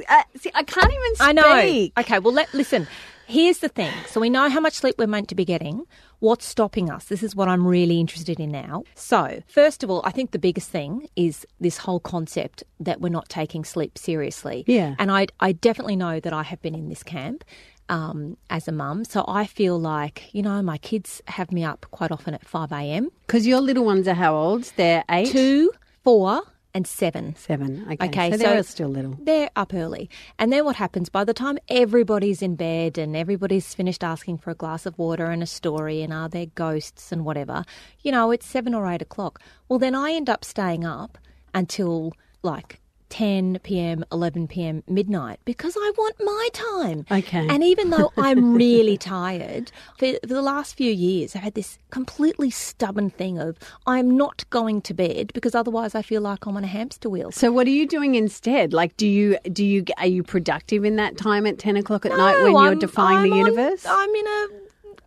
uh, 0.10 0.24
see, 0.36 0.52
I 0.54 0.64
can't 0.64 0.92
even 0.94 1.16
speak. 1.16 1.28
I 1.28 1.32
know. 1.32 1.88
Okay, 2.02 2.20
well, 2.20 2.34
let 2.34 2.54
listen. 2.54 2.88
Here's 3.28 3.58
the 3.58 3.68
thing. 3.68 3.92
So 4.08 4.22
we 4.22 4.30
know 4.30 4.50
how 4.50 4.62
much 4.62 4.76
sleep 4.76 4.96
we're 4.98 5.06
meant 5.06 5.28
to 5.30 5.36
be 5.36 5.44
getting. 5.44 5.84
What's 6.20 6.46
stopping 6.46 6.90
us? 6.90 7.06
This 7.06 7.24
is 7.24 7.36
what 7.36 7.50
I'm 7.50 7.68
really 7.68 8.00
interested 8.00 8.40
in 8.40 8.52
now. 8.52 8.84
So, 8.96 9.44
first 9.48 9.84
of 9.84 9.92
all, 9.92 10.02
I 10.06 10.12
think 10.12 10.32
the 10.32 10.40
biggest 10.40 10.70
thing 10.70 11.10
is 11.18 11.46
this 11.60 11.78
whole 11.78 12.00
concept 12.00 12.64
that 12.80 13.02
we're 13.02 13.10
not 13.10 13.28
taking 13.28 13.66
sleep 13.66 13.98
seriously. 13.98 14.64
Yeah. 14.66 14.96
And 14.98 15.12
I, 15.12 15.28
I 15.42 15.52
definitely 15.52 15.98
know 15.98 16.22
that 16.22 16.32
I 16.32 16.44
have 16.44 16.62
been 16.62 16.74
in 16.74 16.88
this 16.88 17.04
camp 17.04 17.44
um, 17.90 18.38
as 18.50 18.70
a 18.70 18.72
mum. 18.72 19.04
So 19.04 19.26
I 19.28 19.46
feel 19.46 19.78
like, 19.78 20.34
you 20.34 20.42
know, 20.42 20.62
my 20.62 20.78
kids 20.78 21.22
have 21.28 21.52
me 21.52 21.66
up 21.66 21.86
quite 21.92 22.12
often 22.12 22.34
at 22.34 22.46
5 22.46 22.72
a.m. 22.72 23.10
Because 23.26 23.46
your 23.46 23.60
little 23.60 23.84
ones 23.84 24.08
are 24.08 24.14
how 24.14 24.36
old? 24.36 24.72
They're 24.78 25.04
eight? 25.10 25.32
Two, 25.32 25.72
four, 26.04 26.44
and 26.78 26.88
7. 26.88 27.36
Seven. 27.36 27.86
Okay. 27.92 28.08
Okay, 28.08 28.32
so, 28.32 28.38
they're 28.38 28.64
so- 28.64 28.70
still 28.70 28.90
little. 28.90 29.18
They're 29.20 29.50
up 29.56 29.74
early. 29.74 30.10
And 30.40 30.54
then 30.54 30.64
what 30.64 30.76
happens 30.76 31.10
by 31.10 31.24
the 31.24 31.34
time 31.34 31.58
everybody's 31.68 32.42
in 32.42 32.56
bed 32.56 32.98
and 32.98 33.16
everybody's 33.18 33.74
finished 33.74 34.04
asking 34.04 34.38
for 34.38 34.52
a 34.52 34.56
glass 34.56 34.86
of 34.86 34.98
water 34.98 35.26
and 35.26 35.42
a 35.42 35.48
story 35.48 36.02
and 36.04 36.14
are 36.14 36.30
there 36.30 36.46
ghosts 36.46 37.12
and 37.12 37.26
whatever, 37.26 37.66
you 38.02 38.12
know, 38.12 38.32
it's 38.32 38.46
seven 38.46 38.74
or 38.74 38.88
eight 38.90 39.02
o'clock. 39.02 39.42
Well, 39.68 39.80
then 39.80 39.96
I 39.96 40.12
end 40.12 40.30
up 40.30 40.46
staying 40.46 40.86
up 40.86 41.18
until 41.54 42.14
like 42.44 42.80
10 43.10 43.60
p.m., 43.64 44.04
11 44.12 44.48
p.m., 44.48 44.84
midnight 44.88 45.40
because 45.46 45.76
I 45.78 45.92
want 45.98 46.16
my 46.24 46.50
time. 46.54 47.06
Okay. 47.10 47.48
And 47.50 47.64
even 47.64 47.90
though 47.90 48.12
I'm 48.18 48.54
really 48.56 48.98
tired, 48.98 49.72
for, 49.98 50.12
for 50.22 50.28
the 50.28 50.42
last 50.42 50.76
few 50.76 50.92
years, 50.92 51.36
I've 51.36 51.44
had 51.44 51.54
this 51.54 51.78
completely 51.90 52.50
stubborn 52.50 53.10
thing 53.10 53.40
of 53.40 53.58
I'm 53.86 54.18
not 54.18 54.44
going 54.50 54.82
to 54.84 54.94
bed 54.94 55.32
because 55.34 55.56
otherwise 55.56 55.96
I 55.96 56.02
feel 56.02 56.22
like 56.22 56.46
I'm 56.46 56.58
on 56.58 56.64
a 56.64 56.68
hamster 56.68 57.10
wheel. 57.10 57.32
So 57.32 57.52
what 57.52 57.66
are 57.68 57.72
you 57.72 57.88
doing 57.88 58.16
instead? 58.16 58.74
Like, 58.74 58.98
do 58.98 59.08
you 59.08 59.38
do 59.52 59.64
you 59.66 59.86
are 59.98 60.08
you 60.08 60.24
productive 60.24 60.84
in 60.84 60.98
that 60.98 61.18
time 61.18 61.46
at 61.48 61.58
ten 61.60 61.78
o'clock 61.78 62.06
at 62.06 62.12
night 62.12 62.36
when 62.44 62.54
No, 62.54 62.60
you're 62.62 62.70
I'm- 62.72 62.80
defying 62.80 63.18
I'm 63.18 63.30
the 63.30 63.32
on- 63.32 63.38
universe? 63.38 63.86
I'm 63.88 64.10
in 64.10 64.28
a 64.28 64.48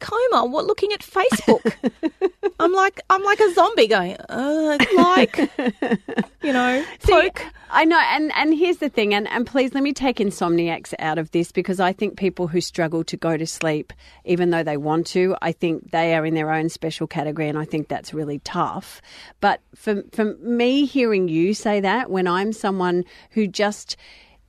coma. 0.00 0.46
What 0.46 0.66
looking 0.66 0.92
at 0.92 1.00
Facebook? 1.00 1.74
I'm 2.60 2.72
like 2.72 3.00
I'm 3.08 3.22
like 3.22 3.40
a 3.40 3.54
zombie 3.54 3.86
going. 3.86 4.16
Uh, 4.28 4.78
like 4.96 5.38
you 6.42 6.52
know, 6.52 6.84
See. 7.00 7.30
I 7.72 7.84
know, 7.84 7.98
and 7.98 8.32
and 8.34 8.52
here's 8.52 8.78
the 8.78 8.88
thing, 8.88 9.14
and 9.14 9.28
and 9.28 9.46
please 9.46 9.74
let 9.74 9.82
me 9.82 9.92
take 9.92 10.16
insomniacs 10.16 10.92
out 10.98 11.18
of 11.18 11.30
this 11.30 11.52
because 11.52 11.78
I 11.78 11.92
think 11.92 12.16
people 12.18 12.48
who 12.48 12.60
struggle 12.60 13.04
to 13.04 13.16
go 13.16 13.36
to 13.36 13.46
sleep, 13.46 13.92
even 14.24 14.50
though 14.50 14.64
they 14.64 14.76
want 14.76 15.06
to, 15.08 15.36
I 15.40 15.52
think 15.52 15.92
they 15.92 16.14
are 16.14 16.26
in 16.26 16.34
their 16.34 16.50
own 16.50 16.68
special 16.68 17.06
category, 17.06 17.48
and 17.48 17.56
I 17.56 17.64
think 17.64 17.88
that's 17.88 18.12
really 18.12 18.40
tough. 18.40 19.00
But 19.40 19.60
for 19.74 20.02
for 20.12 20.34
me, 20.40 20.84
hearing 20.84 21.28
you 21.28 21.54
say 21.54 21.80
that 21.80 22.10
when 22.10 22.26
I'm 22.26 22.52
someone 22.52 23.04
who 23.30 23.46
just 23.46 23.96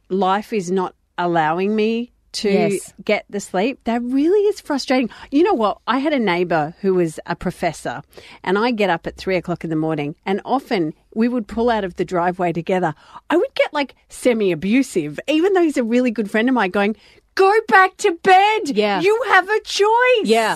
life 0.09 0.51
is 0.51 0.71
not 0.71 0.95
allowing 1.17 1.75
me 1.75 2.11
to 2.33 2.49
Yes. 2.51 2.93
get 3.03 3.25
the 3.29 3.39
sleep. 3.39 3.79
That 3.83 4.01
really 4.03 4.39
is 4.47 4.61
frustrating. 4.61 5.09
You 5.31 5.43
know 5.43 5.53
what? 5.53 5.79
I 5.87 5.97
had 5.99 6.13
a 6.13 6.19
neighbor 6.19 6.73
who 6.81 6.93
was 6.93 7.19
a 7.25 7.35
professor, 7.35 8.01
and 8.43 8.57
I 8.57 8.71
get 8.71 8.89
up 8.89 9.05
at 9.07 9.17
three 9.17 9.35
o'clock 9.37 9.63
in 9.63 9.69
the 9.69 9.75
morning, 9.75 10.15
and 10.25 10.41
often 10.45 10.93
we 11.13 11.27
would 11.27 11.47
pull 11.47 11.69
out 11.69 11.83
of 11.83 11.95
the 11.95 12.05
driveway 12.05 12.53
together. 12.53 12.93
I 13.29 13.37
would 13.37 13.53
get 13.55 13.73
like 13.73 13.95
semi 14.09 14.51
abusive, 14.51 15.19
even 15.27 15.53
though 15.53 15.61
he's 15.63 15.77
a 15.77 15.83
really 15.83 16.11
good 16.11 16.31
friend 16.31 16.47
of 16.49 16.55
mine, 16.55 16.71
going, 16.71 16.95
Go 17.35 17.51
back 17.69 17.95
to 17.97 18.11
bed. 18.23 18.69
Yeah. 18.69 18.99
You 18.99 19.23
have 19.29 19.47
a 19.49 19.59
choice. 19.61 19.87
Yeah. 20.25 20.55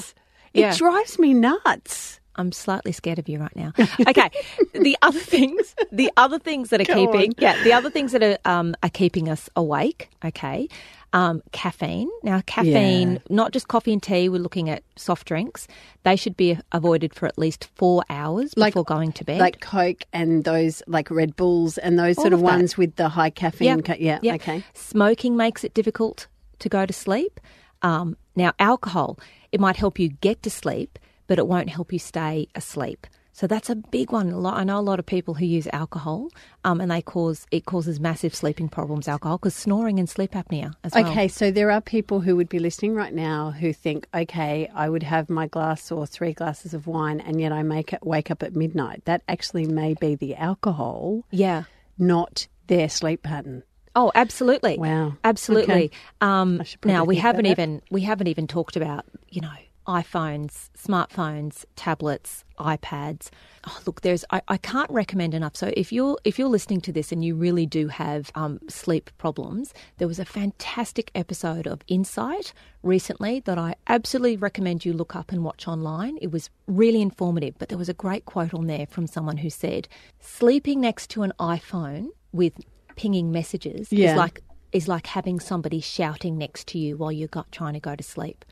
It 0.54 0.60
Yeah. 0.62 0.76
drives 0.76 1.18
me 1.18 1.34
nuts. 1.34 2.20
I'm 2.38 2.52
slightly 2.52 2.92
scared 2.92 3.18
of 3.18 3.30
you 3.30 3.40
right 3.40 3.56
now. 3.56 3.72
Okay, 4.10 4.30
the 4.74 4.98
other 5.02 5.20
things, 5.22 5.74
the 5.94 6.12
other 6.18 6.38
things 6.38 6.70
that 6.72 6.82
are 6.82 6.84
Go 6.84 6.94
keeping, 6.96 7.30
on. 7.30 7.36
yeah, 7.38 7.64
the 7.64 7.72
other 7.72 7.90
things 7.90 8.12
that 8.12 8.22
are 8.22 8.38
um, 8.44 8.76
are 8.84 8.90
keeping 8.90 9.30
us 9.30 9.50
awake. 9.56 10.10
Okay, 10.24 10.68
um, 11.16 11.42
caffeine. 11.54 12.10
Now, 12.24 12.42
caffeine, 12.46 13.14
Yeah. 13.14 13.20
not 13.30 13.54
just 13.54 13.68
coffee 13.70 13.94
and 13.94 14.04
tea. 14.04 14.28
We're 14.28 14.42
looking 14.42 14.70
at 14.70 14.84
soft 14.98 15.26
drinks. 15.28 15.66
They 16.04 16.16
should 16.18 16.36
be 16.36 16.60
avoided 16.74 17.16
for 17.16 17.26
at 17.26 17.38
least 17.40 17.70
four 17.76 18.04
hours 18.10 18.54
Like- 18.58 18.74
before 18.74 18.84
going 18.84 19.14
to 19.14 19.24
bed. 19.24 19.40
Like 19.40 19.62
Coke 19.62 20.04
and 20.12 20.44
those 20.44 20.84
like 20.88 21.10
Red 21.10 21.36
Bulls 21.38 21.78
and 21.78 21.98
those 21.98 22.18
sort 22.18 22.34
of, 22.34 22.40
of 22.40 22.44
ones 22.44 22.78
with 22.78 22.98
the 22.98 23.08
high 23.10 23.30
caffeine. 23.30 23.68
Yep. 23.78 23.86
ca- 23.86 23.96
yeah. 23.98 24.20
Yep. 24.22 24.36
Okay. 24.36 24.64
Smoking 24.74 25.38
makes 25.38 25.64
it 25.64 25.74
difficult 25.74 26.28
to 26.60 26.68
go 26.70 26.86
to 26.86 26.94
sleep. 26.94 27.40
Um, 27.82 28.18
now, 28.36 28.52
alcohol, 28.60 29.18
it 29.54 29.60
might 29.62 29.78
help 29.78 29.98
you 30.00 30.10
get 30.10 30.44
to 30.44 30.50
sleep, 30.50 31.00
but 31.28 31.40
it 31.40 31.48
won't 31.48 31.70
help 31.70 31.94
you 31.94 32.00
stay 32.00 32.48
asleep. 32.56 33.08
So 33.36 33.48
that's 33.48 33.70
a 33.70 33.76
big 33.76 34.14
one. 34.14 34.46
I 34.46 34.64
know 34.64 34.80
a 34.80 34.80
lot 34.80 34.98
of 34.98 35.06
people 35.06 35.34
who 35.34 35.44
use 35.46 35.68
alcohol, 35.74 36.30
um, 36.64 36.80
and 36.80 36.90
they 36.90 37.02
cause 37.02 37.46
it 37.52 37.66
causes 37.66 38.00
massive 38.00 38.34
sleeping 38.34 38.70
problems. 38.70 39.10
Alcohol, 39.10 39.38
because 39.38 39.54
snoring 39.54 40.00
and 40.00 40.10
sleep 40.10 40.32
apnea 40.32 40.74
as 40.86 40.94
well. 40.94 41.12
Okay, 41.12 41.28
so 41.28 41.52
there 41.52 41.70
are 41.70 41.82
people 41.82 42.22
who 42.22 42.38
would 42.38 42.48
be 42.48 42.60
listening 42.60 42.96
right 42.96 43.14
now 43.14 43.52
who 43.52 43.74
think, 43.74 44.08
okay, 44.16 44.72
I 44.74 44.88
would 44.88 45.04
have 45.04 45.30
my 45.30 45.48
glass 45.48 45.92
or 45.92 46.08
three 46.08 46.32
glasses 46.32 46.74
of 46.74 46.88
wine, 46.88 47.20
and 47.20 47.42
yet 47.42 47.52
I 47.52 47.62
make 47.62 47.92
it 47.92 48.06
wake 48.06 48.32
up 48.32 48.42
at 48.42 48.56
midnight. 48.56 49.04
That 49.04 49.22
actually 49.28 49.68
may 49.68 49.96
be 49.96 50.16
the 50.16 50.36
alcohol, 50.36 51.26
Yeah. 51.30 51.64
not 51.98 52.48
their 52.68 52.88
sleep 52.88 53.22
pattern. 53.22 53.64
Oh, 53.98 54.14
absolutely. 54.16 54.78
Wow. 54.78 55.18
Absolutely. 55.26 55.74
Okay. 55.74 55.90
Um, 56.22 56.62
I 56.62 56.64
should 56.64 56.80
probably 56.80 56.94
now 56.98 57.04
we 57.04 57.18
haven't 57.18 57.48
even 57.48 57.82
we 57.92 58.00
haven't 58.00 58.28
even 58.28 58.48
talked 58.48 58.78
about 58.78 59.04
you 59.30 59.42
know 59.42 59.52
iPhones, 59.88 60.70
smartphones, 60.78 61.66
tablets, 61.76 62.44
iPads. 62.60 63.30
Oh, 63.68 63.80
look, 63.86 64.02
there's 64.02 64.26
I, 64.32 64.42
I 64.48 64.58
can't 64.58 64.90
recommend 64.90 65.34
enough. 65.34 65.56
So 65.56 65.72
if 65.76 65.92
you're 65.92 66.18
if 66.24 66.40
you're 66.40 66.50
listening 66.50 66.82
to 66.82 66.92
this 66.92 67.12
and 67.12 67.24
you 67.24 67.36
really 67.36 67.66
do 67.66 67.88
have 67.88 68.32
um, 68.36 68.60
sleep 68.68 69.10
problems, 69.18 69.74
there 69.98 70.08
was 70.08 70.20
a 70.20 70.26
fantastic 70.26 71.12
episode 71.16 71.68
of 71.68 71.82
Insight 71.88 72.54
recently 72.84 73.42
that 73.42 73.58
I 73.58 73.76
absolutely 73.88 74.38
recommend 74.38 74.86
you 74.86 74.94
look 74.94 75.16
up 75.16 75.32
and 75.32 75.44
watch 75.44 75.68
online. 75.68 76.18
It 76.22 76.32
was 76.32 76.50
really 76.68 77.02
informative, 77.02 77.56
but 77.58 77.70
there 77.70 77.78
was 77.78 77.90
a 77.90 77.94
great 77.94 78.26
quote 78.26 78.54
on 78.54 78.68
there 78.68 78.88
from 78.88 79.08
someone 79.08 79.38
who 79.38 79.50
said, 79.50 79.88
"Sleeping 80.20 80.82
next 80.82 81.10
to 81.12 81.24
an 81.24 81.34
iPhone 81.40 82.08
with 82.32 82.54
pinging 82.96 83.32
messages 83.32 83.92
Yeah. 83.92 84.12
is 84.12 84.18
like 84.18 84.42
is 84.72 84.88
like 84.90 85.08
having 85.08 85.40
somebody 85.40 85.80
shouting 85.80 86.38
next 86.38 86.68
to 86.68 86.78
you 86.78 86.98
while 86.98 87.12
you're 87.12 87.30
trying 87.52 87.74
to 87.74 87.80
go 87.80 87.96
to 87.96 88.04
sleep. 88.04 88.44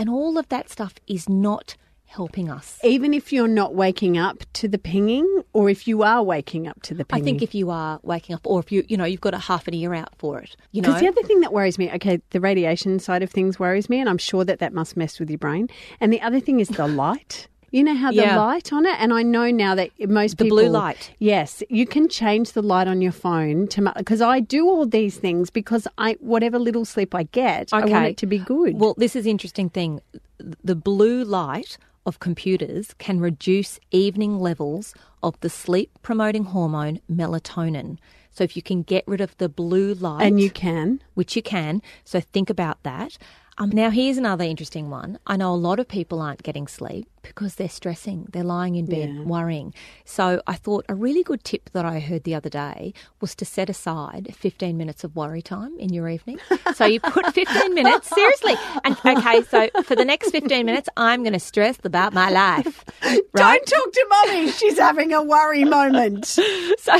And 0.00 0.08
all 0.08 0.38
of 0.38 0.48
that 0.48 0.70
stuff 0.70 0.94
is 1.06 1.28
not 1.28 1.76
helping 2.06 2.50
us. 2.50 2.80
Even 2.82 3.12
if 3.14 3.32
you're 3.32 3.46
not 3.46 3.74
waking 3.74 4.16
up 4.16 4.42
to 4.54 4.66
the 4.66 4.78
pinging, 4.78 5.42
or 5.52 5.68
if 5.68 5.86
you 5.86 6.02
are 6.02 6.22
waking 6.22 6.66
up 6.66 6.80
to 6.82 6.94
the 6.94 7.04
pinging. 7.04 7.22
I 7.22 7.24
think 7.24 7.42
if 7.42 7.54
you 7.54 7.70
are 7.70 8.00
waking 8.02 8.34
up, 8.34 8.46
or 8.46 8.58
if 8.60 8.72
you, 8.72 8.82
you 8.88 8.96
know, 8.96 9.04
you've 9.04 9.20
got 9.20 9.34
a 9.34 9.38
half 9.38 9.68
an 9.68 9.74
ear 9.74 9.92
out 9.94 10.12
for 10.16 10.40
it, 10.40 10.56
you 10.72 10.80
know. 10.82 10.88
Because 10.88 11.02
the 11.02 11.08
other 11.08 11.22
thing 11.22 11.40
that 11.40 11.52
worries 11.52 11.78
me, 11.78 11.90
okay, 11.92 12.20
the 12.30 12.40
radiation 12.40 12.98
side 12.98 13.22
of 13.22 13.30
things 13.30 13.58
worries 13.58 13.90
me, 13.90 14.00
and 14.00 14.08
I'm 14.08 14.18
sure 14.18 14.42
that 14.44 14.58
that 14.58 14.72
must 14.72 14.96
mess 14.96 15.20
with 15.20 15.30
your 15.30 15.38
brain. 15.38 15.68
And 16.00 16.12
the 16.12 16.20
other 16.22 16.40
thing 16.40 16.60
is 16.60 16.68
the 16.68 16.88
light. 16.88 17.46
You 17.70 17.84
know 17.84 17.94
how 17.94 18.10
the 18.10 18.16
Yeah. 18.16 18.36
light 18.36 18.72
on 18.72 18.84
it, 18.84 18.96
and 18.98 19.12
I 19.12 19.22
know 19.22 19.50
now 19.50 19.74
that 19.76 19.90
most 20.08 20.38
The 20.38 20.44
people 20.44 20.58
blue 20.58 20.68
light. 20.68 21.12
Yes, 21.18 21.62
you 21.68 21.86
can 21.86 22.08
change 22.08 22.52
the 22.52 22.62
light 22.62 22.88
on 22.88 23.00
your 23.00 23.12
phone 23.12 23.68
to 23.68 23.92
because 23.96 24.20
I 24.20 24.40
do 24.40 24.66
all 24.68 24.86
these 24.86 25.16
things 25.18 25.50
because 25.50 25.86
I 25.96 26.16
whatever 26.20 26.58
little 26.58 26.84
sleep 26.84 27.14
I 27.14 27.24
get, 27.24 27.68
I 27.72 27.84
want 27.84 28.06
it 28.06 28.16
to 28.18 28.26
be 28.26 28.38
good. 28.38 28.80
Well, 28.80 28.94
this 28.96 29.14
is 29.14 29.24
the 29.24 29.30
interesting 29.30 29.70
thing. 29.70 30.00
The 30.38 30.74
blue 30.74 31.22
light 31.24 31.78
of 32.06 32.18
computers 32.18 32.94
can 32.98 33.20
reduce 33.20 33.78
evening 33.90 34.40
levels 34.40 34.94
of 35.22 35.38
the 35.40 35.50
sleep 35.50 35.90
promoting 36.02 36.44
hormone 36.44 37.00
melatonin. 37.10 37.98
So 38.32 38.42
if 38.42 38.56
you 38.56 38.62
can 38.62 38.82
get 38.82 39.04
rid 39.06 39.20
of 39.20 39.36
the 39.38 39.48
blue 39.48 39.94
light, 39.94 40.24
and 40.26 40.40
you 40.40 40.50
can. 40.50 41.02
which 41.14 41.36
you 41.36 41.42
can. 41.42 41.82
So 42.04 42.20
think 42.20 42.48
about 42.50 42.82
that. 42.84 43.18
Um, 43.58 43.68
now, 43.70 43.90
here's 43.90 44.16
another 44.16 44.44
interesting 44.44 44.88
one. 44.88 45.18
I 45.26 45.36
know 45.36 45.52
a 45.52 45.56
lot 45.56 45.78
of 45.78 45.86
people 45.88 46.22
aren't 46.22 46.42
getting 46.42 46.66
sleep 46.66 47.06
because 47.22 47.56
they're 47.56 47.68
stressing, 47.68 48.26
they're 48.32 48.42
lying 48.44 48.76
in 48.76 48.86
bed 48.86 49.10
Yeah. 49.14 49.22
worrying. 49.24 49.74
So 50.04 50.40
I 50.46 50.54
thought 50.54 50.84
a 50.88 50.94
really 50.94 51.22
good 51.22 51.44
tip 51.44 51.70
that 51.72 51.84
I 51.84 52.00
heard 52.00 52.24
the 52.24 52.34
other 52.34 52.48
day 52.50 52.92
was 53.20 53.34
to 53.36 53.44
set 53.44 53.68
aside 53.70 54.34
15 54.34 54.76
minutes 54.76 55.04
of 55.04 55.14
worry 55.16 55.42
time 55.42 55.78
in 55.78 55.92
your 55.92 56.08
evening. 56.08 56.38
So 56.74 56.84
you 56.86 57.00
put 57.00 57.26
15 57.34 57.74
minutes, 57.74 58.08
seriously. 58.08 58.54
And 58.84 58.96
okay, 59.04 59.42
so 59.42 59.68
for 59.84 59.94
the 59.96 60.04
next 60.04 60.30
15 60.30 60.64
minutes, 60.66 60.88
I'm 60.96 61.22
going 61.22 61.32
to 61.34 61.40
stress 61.40 61.78
about 61.84 62.12
my 62.12 62.30
life. 62.30 62.84
Right? 63.02 63.24
Don't 63.34 63.66
talk 63.66 63.92
to 63.92 64.06
mummy. 64.08 64.50
She's 64.52 64.78
having 64.78 65.12
a 65.12 65.22
worry 65.22 65.64
moment. 65.64 66.26
so, 66.78 66.96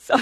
so 0.00 0.16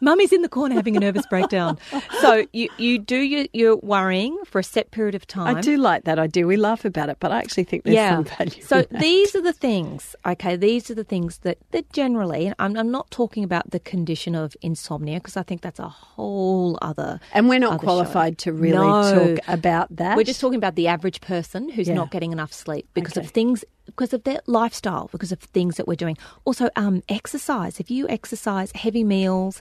mummy's 0.00 0.32
in 0.32 0.42
the 0.42 0.48
corner 0.48 0.74
having 0.74 0.96
a 0.96 1.00
nervous 1.00 1.26
breakdown. 1.26 1.78
So 2.20 2.46
you, 2.52 2.68
you 2.78 2.98
do 2.98 3.18
your, 3.18 3.46
your 3.52 3.76
worrying 3.76 4.38
for 4.44 4.58
a 4.58 4.64
set 4.64 4.90
period 4.90 5.14
of 5.14 5.26
time. 5.26 5.56
I 5.56 5.60
do 5.60 5.76
like 5.76 6.04
that. 6.04 6.18
idea. 6.18 6.46
We 6.46 6.56
laugh 6.56 6.84
about 6.84 7.08
it, 7.08 7.18
but 7.20 7.32
I 7.32 7.38
actually 7.38 7.64
think 7.64 7.84
there's 7.84 7.94
some 8.14 8.23
value. 8.38 8.62
So 8.62 8.82
that. 8.82 9.00
these 9.00 9.34
are 9.34 9.40
the 9.42 9.52
things, 9.52 10.16
okay, 10.26 10.56
these 10.56 10.90
are 10.90 10.94
the 10.94 11.04
things 11.04 11.38
that, 11.38 11.58
that 11.72 11.92
generally, 11.92 12.46
and 12.46 12.54
I'm, 12.58 12.76
I'm 12.76 12.90
not 12.90 13.10
talking 13.10 13.44
about 13.44 13.70
the 13.70 13.80
condition 13.80 14.34
of 14.34 14.56
insomnia 14.62 15.18
because 15.18 15.36
I 15.36 15.42
think 15.42 15.60
that's 15.62 15.78
a 15.78 15.88
whole 15.88 16.78
other. 16.82 17.20
and 17.32 17.48
we're 17.48 17.58
not 17.58 17.74
other 17.74 17.80
show. 17.80 17.84
qualified 17.84 18.38
to 18.38 18.52
really 18.52 18.88
No. 18.88 19.12
talk 19.36 19.44
about 19.48 19.94
that. 19.96 20.16
We're 20.16 20.24
just 20.24 20.40
talking 20.40 20.56
about 20.58 20.74
the 20.74 20.88
average 20.88 21.20
person 21.20 21.68
who's 21.70 21.88
Yeah. 21.88 21.94
not 21.94 22.10
getting 22.10 22.32
enough 22.32 22.52
sleep 22.52 22.88
because 22.94 23.16
Okay. 23.16 23.24
of 23.26 23.30
things, 23.32 23.64
because 23.86 24.12
of 24.12 24.24
their 24.24 24.40
lifestyle, 24.46 25.08
because 25.12 25.32
of 25.32 25.38
things 25.40 25.76
that 25.76 25.86
we're 25.86 25.94
doing. 25.94 26.16
Also, 26.44 26.70
um, 26.76 27.02
exercise. 27.08 27.80
If 27.80 27.90
you 27.90 28.08
exercise, 28.08 28.72
heavy 28.72 29.04
meals, 29.04 29.60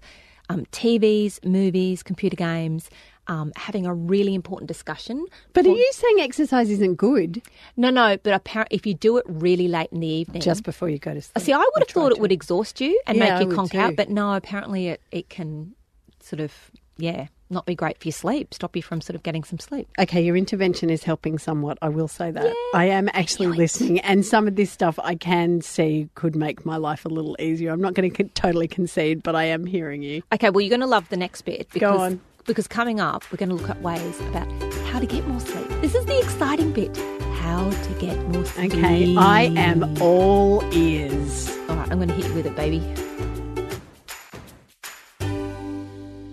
um, 0.49 0.65
TVs, 0.71 1.39
movies, 1.45 2.03
computer 2.03 2.35
games, 2.35 2.89
um, 3.27 3.51
having 3.55 3.85
a 3.85 3.93
really 3.93 4.35
important 4.35 4.67
discussion. 4.67 5.25
But 5.53 5.65
are 5.65 5.69
you 5.69 5.89
saying 5.93 6.19
exercise 6.19 6.69
isn't 6.69 6.95
good 6.95 7.41
No, 7.77 7.89
no, 7.89 8.17
but 8.17 8.33
apparently, 8.33 8.75
if 8.75 8.85
you 8.85 8.93
do 8.93 9.17
it 9.17 9.25
really 9.27 9.67
late 9.67 9.89
in 9.91 9.99
the 9.99 10.07
evening, 10.07 10.41
just 10.41 10.63
before 10.63 10.89
you 10.89 10.99
go 10.99 11.13
to 11.13 11.21
sleep? 11.21 11.43
See, 11.43 11.53
I 11.53 11.57
would 11.57 11.79
have 11.79 11.87
thought 11.87 12.11
it 12.11 12.15
to. 12.15 12.21
would 12.21 12.31
exhaust 12.31 12.81
you 12.81 12.99
and 13.07 13.17
Yeah, 13.17 13.39
make 13.39 13.47
you 13.47 13.55
conk 13.55 13.75
out, 13.75 13.95
but 13.95 14.09
no, 14.09 14.33
apparently 14.33 14.87
it, 14.89 15.01
it 15.11 15.29
can 15.29 15.73
sort 16.21 16.39
of, 16.39 16.53
yeah, 16.97 17.27
not 17.49 17.65
be 17.65 17.75
great 17.75 17.97
for 17.99 18.07
your 18.07 18.13
sleep, 18.13 18.53
stop 18.53 18.75
you 18.75 18.81
from 18.81 18.99
sort 18.99 19.15
of 19.15 19.23
getting 19.23 19.43
some 19.43 19.59
sleep. 19.59 19.87
Okay, 19.99 20.21
your 20.21 20.35
intervention 20.35 20.89
is 20.89 21.03
helping 21.03 21.37
somewhat. 21.37 21.77
I 21.81 21.89
will 21.89 22.07
say 22.07 22.31
that. 22.31 22.53
I 22.73 22.85
am 22.85 23.09
actually 23.13 23.47
listening, 23.47 23.99
and 23.99 24.25
some 24.25 24.47
of 24.47 24.55
this 24.55 24.71
stuff 24.71 24.99
I 25.01 25.15
can 25.15 25.61
see 25.61 26.09
could 26.15 26.35
make 26.35 26.65
my 26.65 26.77
life 26.77 27.05
a 27.05 27.09
little 27.09 27.35
easier. 27.39 27.71
I'm 27.71 27.81
not 27.81 27.93
going 27.93 28.11
to 28.11 28.23
totally 28.29 28.67
concede, 28.67 29.23
but 29.23 29.35
I 29.35 29.45
am 29.45 29.65
hearing 29.65 30.01
you. 30.01 30.23
Okay, 30.33 30.49
well, 30.49 30.61
you're 30.61 30.69
going 30.69 30.81
to 30.81 30.87
love 30.87 31.07
the 31.09 31.17
next 31.17 31.43
bit. 31.43 31.69
Because, 31.71 31.99
on. 31.99 32.21
Because 32.45 32.67
coming 32.67 32.99
up, 32.99 33.23
we're 33.31 33.37
going 33.37 33.49
to 33.49 33.55
look 33.55 33.69
at 33.69 33.81
ways 33.81 34.19
about 34.21 34.47
how 34.91 34.99
to 34.99 35.05
get 35.05 35.25
more 35.27 35.39
sleep. 35.39 35.67
This 35.81 35.95
is 35.95 36.05
the 36.05 36.19
exciting 36.19 36.73
bit. 36.73 36.95
How 37.37 37.69
to 37.69 37.93
get 37.99 38.17
more 38.29 38.45
sleep. 38.45 38.73
Okay, 38.73 39.15
I 39.17 39.43
am 39.55 40.01
all 40.01 40.63
ears. 40.73 41.49
All 41.69 41.75
right, 41.77 41.89
I'm 41.89 41.97
going 41.97 42.09
to 42.09 42.15
hit 42.15 42.27
you 42.27 42.33
with 42.33 42.45
it, 42.45 42.55
baby. 42.55 42.79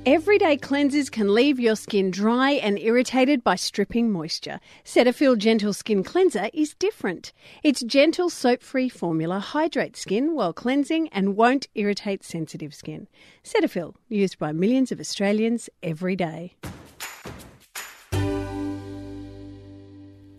Everyday 0.07 0.57
cleansers 0.57 1.11
can 1.11 1.35
leave 1.35 1.61
your 1.61 1.77
skin 1.77 2.11
dry 2.11 2.53
and 2.53 2.79
irritated 2.79 3.45
by 3.45 3.55
stripping 3.57 4.11
moisture. 4.11 4.59
Cetaphil 4.83 5.37
Gentle 5.37 5.75
Skin 5.75 6.03
Cleanser 6.03 6.49
is 6.55 6.73
different. 6.73 7.35
Its 7.63 7.83
gentle 7.83 8.31
soap 8.31 8.63
free 8.63 8.89
formula 8.89 9.39
hydrates 9.41 10.01
skin 10.01 10.35
while 10.35 10.55
cleansing 10.55 11.09
and 11.09 11.37
won't 11.37 11.69
irritate 11.75 12.25
sensitive 12.25 12.75
skin. 12.75 13.09
Cetaphil, 13.45 13.95
used 14.09 14.39
by 14.39 14.53
millions 14.53 14.91
of 14.91 15.01
Australians 15.01 15.69
every 15.83 16.17
day. 16.17 16.55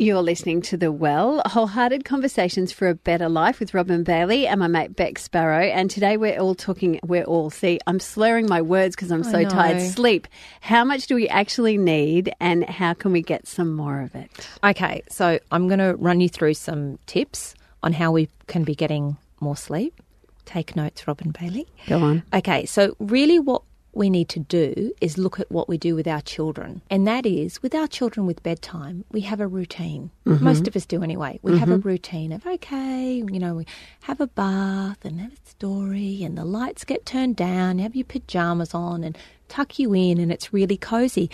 You're 0.01 0.23
listening 0.23 0.63
to 0.63 0.77
The 0.77 0.91
Well, 0.91 1.43
Wholehearted 1.45 2.05
Conversations 2.05 2.71
for 2.71 2.87
a 2.87 2.95
Better 2.95 3.29
Life 3.29 3.59
with 3.59 3.75
Robin 3.75 4.03
Bailey 4.03 4.47
and 4.47 4.59
my 4.59 4.65
mate 4.65 4.95
Beck 4.95 5.19
Sparrow. 5.19 5.61
And 5.63 5.91
today 5.91 6.17
we're 6.17 6.39
all 6.39 6.55
talking, 6.55 6.99
we're 7.03 7.23
all, 7.23 7.51
see, 7.51 7.79
I'm 7.85 7.99
slurring 7.99 8.47
my 8.47 8.63
words 8.63 8.95
because 8.95 9.11
I'm 9.11 9.23
so 9.23 9.43
tired. 9.43 9.79
Sleep. 9.79 10.27
How 10.59 10.83
much 10.83 11.05
do 11.05 11.13
we 11.13 11.29
actually 11.29 11.77
need 11.77 12.33
and 12.39 12.67
how 12.67 12.95
can 12.95 13.11
we 13.11 13.21
get 13.21 13.45
some 13.45 13.75
more 13.75 14.01
of 14.01 14.15
it? 14.15 14.31
Okay, 14.63 15.03
so 15.07 15.37
I'm 15.51 15.67
going 15.67 15.77
to 15.77 15.95
run 15.97 16.19
you 16.19 16.29
through 16.29 16.55
some 16.55 16.97
tips 17.05 17.53
on 17.83 17.93
how 17.93 18.11
we 18.11 18.27
can 18.47 18.63
be 18.63 18.73
getting 18.73 19.17
more 19.39 19.55
sleep. 19.55 20.01
Take 20.45 20.75
notes, 20.75 21.05
Robin 21.07 21.29
Bailey. 21.29 21.67
Go 21.85 21.99
on. 21.99 22.23
Okay, 22.33 22.65
so 22.65 22.95
really 22.97 23.37
what 23.37 23.61
we 23.93 24.09
need 24.09 24.29
to 24.29 24.39
do 24.39 24.93
is 25.01 25.17
look 25.17 25.39
at 25.39 25.51
what 25.51 25.67
we 25.67 25.77
do 25.77 25.95
with 25.95 26.07
our 26.07 26.21
children. 26.21 26.81
And 26.89 27.07
that 27.07 27.25
is, 27.25 27.61
with 27.61 27.75
our 27.75 27.87
children 27.87 28.25
with 28.25 28.43
bedtime, 28.43 29.03
we 29.11 29.21
have 29.21 29.41
a 29.41 29.47
routine. 29.47 30.11
Mm-hmm. 30.25 30.43
Most 30.43 30.67
of 30.67 30.75
us 30.75 30.85
do 30.85 31.03
anyway. 31.03 31.39
We 31.41 31.57
have 31.57 31.69
a 31.69 31.77
mm-hmm. 31.77 31.87
routine 31.87 32.31
of, 32.31 32.45
okay, 32.45 33.15
you 33.15 33.39
know, 33.39 33.55
we 33.55 33.65
have 34.03 34.21
a 34.21 34.27
bath 34.27 35.03
and 35.03 35.19
have 35.19 35.33
a 35.33 35.49
story 35.49 36.23
and 36.23 36.37
the 36.37 36.45
lights 36.45 36.85
get 36.85 37.05
turned 37.05 37.35
down, 37.35 37.79
have 37.79 37.95
your 37.95 38.05
pajamas 38.05 38.73
on 38.73 39.03
and 39.03 39.17
tuck 39.49 39.77
you 39.77 39.93
in 39.93 40.19
and 40.19 40.31
it's 40.31 40.53
really 40.53 40.77
cozy. 40.77 41.29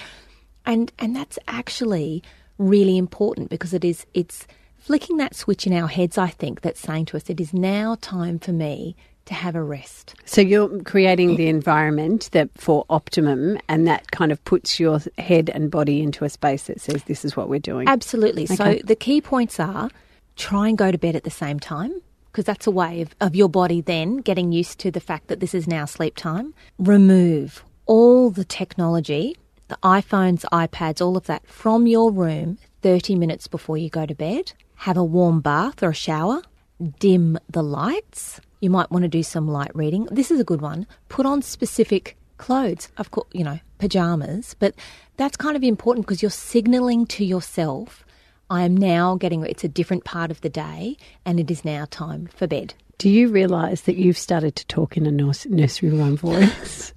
And 0.65 0.91
and 0.97 1.15
that's 1.15 1.37
actually 1.47 2.23
really 2.57 2.97
important 2.97 3.49
because 3.49 3.73
it 3.73 3.85
is 3.85 4.05
it's 4.13 4.47
flicking 4.77 5.17
that 5.17 5.35
switch 5.35 5.67
in 5.67 5.73
our 5.73 5.87
heads, 5.87 6.17
I 6.17 6.29
think, 6.29 6.61
that's 6.61 6.79
saying 6.79 7.05
to 7.07 7.17
us, 7.17 7.29
it 7.29 7.39
is 7.39 7.53
now 7.53 7.97
time 7.99 8.39
for 8.39 8.53
me 8.53 8.95
to 9.27 9.33
have 9.33 9.55
a 9.55 9.63
rest. 9.63 10.15
So 10.25 10.41
you're 10.41 10.81
creating 10.83 11.35
the 11.35 11.47
environment 11.47 12.29
that 12.31 12.49
for 12.55 12.85
optimum 12.89 13.59
and 13.69 13.87
that 13.87 14.11
kind 14.11 14.31
of 14.31 14.43
puts 14.43 14.79
your 14.79 14.99
head 15.17 15.49
and 15.49 15.69
body 15.69 16.01
into 16.01 16.25
a 16.25 16.29
space 16.29 16.63
that 16.63 16.81
says 16.81 17.03
this 17.03 17.23
is 17.23 17.37
what 17.37 17.49
we're 17.49 17.59
doing. 17.59 17.87
Absolutely. 17.87 18.43
Okay. 18.43 18.55
So 18.55 18.79
the 18.83 18.95
key 18.95 19.21
points 19.21 19.59
are 19.59 19.89
try 20.35 20.67
and 20.67 20.77
go 20.77 20.91
to 20.91 20.97
bed 20.97 21.15
at 21.15 21.23
the 21.23 21.29
same 21.31 21.59
time 21.59 22.01
because 22.27 22.45
that's 22.45 22.67
a 22.67 22.71
way 22.71 23.01
of, 23.01 23.15
of 23.19 23.35
your 23.35 23.49
body 23.49 23.81
then 23.81 24.17
getting 24.17 24.51
used 24.51 24.79
to 24.79 24.91
the 24.91 24.99
fact 24.99 25.27
that 25.27 25.39
this 25.39 25.53
is 25.53 25.67
now 25.67 25.85
sleep 25.85 26.15
time. 26.15 26.53
Remove 26.77 27.63
all 27.85 28.29
the 28.29 28.45
technology, 28.45 29.35
the 29.69 29.77
iPhones, 29.83 30.45
iPads, 30.51 31.01
all 31.03 31.17
of 31.17 31.25
that 31.25 31.45
from 31.47 31.87
your 31.87 32.11
room 32.11 32.57
30 32.83 33.15
minutes 33.15 33.47
before 33.47 33.77
you 33.77 33.89
go 33.89 34.05
to 34.05 34.15
bed. 34.15 34.53
Have 34.75 34.97
a 34.97 35.03
warm 35.03 35.41
bath 35.41 35.81
or 35.81 35.89
a 35.89 35.95
shower. 35.95 36.41
Dim 36.99 37.39
the 37.49 37.63
lights. 37.63 38.39
You 38.59 38.69
might 38.69 38.91
want 38.91 39.03
to 39.03 39.09
do 39.09 39.23
some 39.23 39.47
light 39.47 39.75
reading. 39.75 40.07
This 40.11 40.31
is 40.31 40.39
a 40.39 40.43
good 40.43 40.61
one. 40.61 40.87
Put 41.09 41.25
on 41.25 41.41
specific 41.41 42.17
clothes, 42.37 42.89
of 42.97 43.11
course, 43.11 43.27
you 43.33 43.43
know, 43.43 43.59
pajamas, 43.77 44.55
but 44.59 44.73
that's 45.17 45.37
kind 45.37 45.55
of 45.55 45.63
important 45.63 46.05
because 46.05 46.21
you're 46.21 46.31
signaling 46.31 47.05
to 47.07 47.25
yourself, 47.25 48.05
I 48.49 48.63
am 48.63 48.75
now 48.75 49.15
getting, 49.15 49.45
it's 49.45 49.63
a 49.63 49.69
different 49.69 50.03
part 50.03 50.31
of 50.31 50.41
the 50.41 50.49
day 50.49 50.97
and 51.25 51.39
it 51.39 51.51
is 51.51 51.65
now 51.65 51.85
time 51.89 52.29
for 52.35 52.47
bed. 52.47 52.73
Do 52.97 53.09
you 53.09 53.29
realise 53.29 53.81
that 53.81 53.97
you've 53.97 54.17
started 54.17 54.55
to 54.55 54.67
talk 54.67 54.97
in 54.97 55.05
a 55.05 55.11
nurs- 55.11 55.45
nursery 55.47 55.89
rhyme 55.89 56.17
voice? 56.17 56.93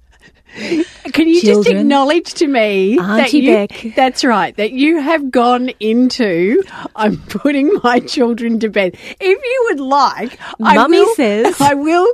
Can 1.13 1.27
you 1.27 1.41
just 1.41 1.67
acknowledge 1.79 2.33
to 2.35 2.47
me 2.47 2.97
that 2.97 3.31
you, 3.33 3.91
that's 3.95 4.23
right, 4.23 4.55
that 4.57 4.71
you 4.71 4.99
have 4.99 5.31
gone 5.31 5.69
into 5.79 6.61
I'm 6.95 7.17
putting 7.17 7.79
my 7.83 7.99
children 7.99 8.59
to 8.59 8.69
bed. 8.69 8.95
If 9.19 9.21
you 9.43 9.67
would 9.69 9.79
like, 9.79 10.37
I 10.61 10.75
Mummy 10.75 10.99
will- 10.99 11.15
says- 11.15 11.59
I 11.61 11.73
will 11.73 12.07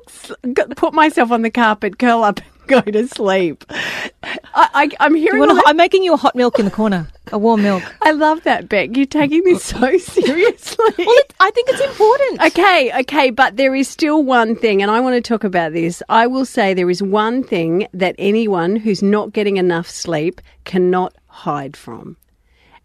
put 0.75 0.93
myself 0.93 1.31
on 1.31 1.41
the 1.41 1.51
carpet, 1.51 1.97
curl 1.99 2.23
up, 2.23 2.39
go 2.81 2.81
to 2.81 3.07
sleep. 3.07 3.63
I, 3.71 4.39
I, 4.53 4.89
I'm 4.99 5.15
hearing. 5.15 5.39
Wanna- 5.39 5.61
I'm 5.65 5.77
making 5.77 6.03
you 6.03 6.13
a 6.13 6.17
hot 6.17 6.35
milk 6.35 6.59
in 6.59 6.65
the 6.65 6.71
corner, 6.71 7.07
a 7.31 7.37
warm 7.37 7.61
milk. 7.63 7.83
I 8.01 8.11
love 8.11 8.43
that, 8.43 8.69
Beck. 8.69 8.95
You're 8.95 9.05
taking 9.05 9.43
this 9.43 9.63
so 9.63 9.97
seriously. 9.97 10.77
Well, 10.97 11.07
it, 11.17 11.33
I 11.39 11.51
think 11.51 11.69
it's 11.69 11.81
important. 11.81 12.41
Okay, 12.51 12.99
okay, 13.01 13.29
but 13.29 13.57
there 13.57 13.73
is 13.75 13.87
still 13.87 14.23
one 14.23 14.55
thing, 14.55 14.81
and 14.81 14.91
I 14.91 14.99
want 14.99 15.15
to 15.15 15.21
talk 15.27 15.43
about 15.43 15.73
this. 15.73 16.01
I 16.09 16.27
will 16.27 16.45
say 16.45 16.73
there 16.73 16.89
is 16.89 17.01
one 17.03 17.43
thing 17.43 17.87
that 17.93 18.15
anyone 18.17 18.75
who's 18.75 19.01
not 19.03 19.33
getting 19.33 19.57
enough 19.57 19.89
sleep 19.89 20.41
cannot 20.65 21.13
hide 21.27 21.75
from. 21.77 22.17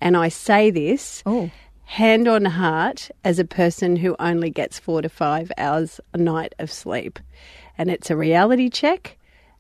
And 0.00 0.16
I 0.16 0.28
say 0.28 0.70
this 0.70 1.22
Oh. 1.26 1.50
hand 1.84 2.26
on 2.26 2.44
heart 2.44 3.10
as 3.24 3.38
a 3.38 3.44
person 3.44 3.94
who 3.96 4.16
only 4.18 4.50
gets 4.50 4.78
four 4.78 5.00
to 5.02 5.08
five 5.08 5.52
hours 5.56 6.00
a 6.12 6.18
night 6.18 6.54
of 6.58 6.72
sleep. 6.72 7.18
And 7.78 7.88
it's 7.90 8.10
a 8.10 8.16
reality 8.16 8.68
check, 8.68 9.16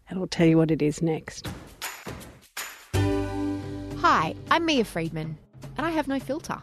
and 0.08 0.18
I'll 0.18 0.26
tell 0.26 0.46
you 0.46 0.56
what 0.58 0.70
it 0.70 0.82
is 0.82 1.02
next. 1.02 1.48
Hi, 2.94 4.34
I'm 4.50 4.66
Mia 4.66 4.84
Freedman, 4.84 5.38
and 5.76 5.86
I 5.86 5.90
have 5.90 6.08
no 6.08 6.18
filter. 6.18 6.60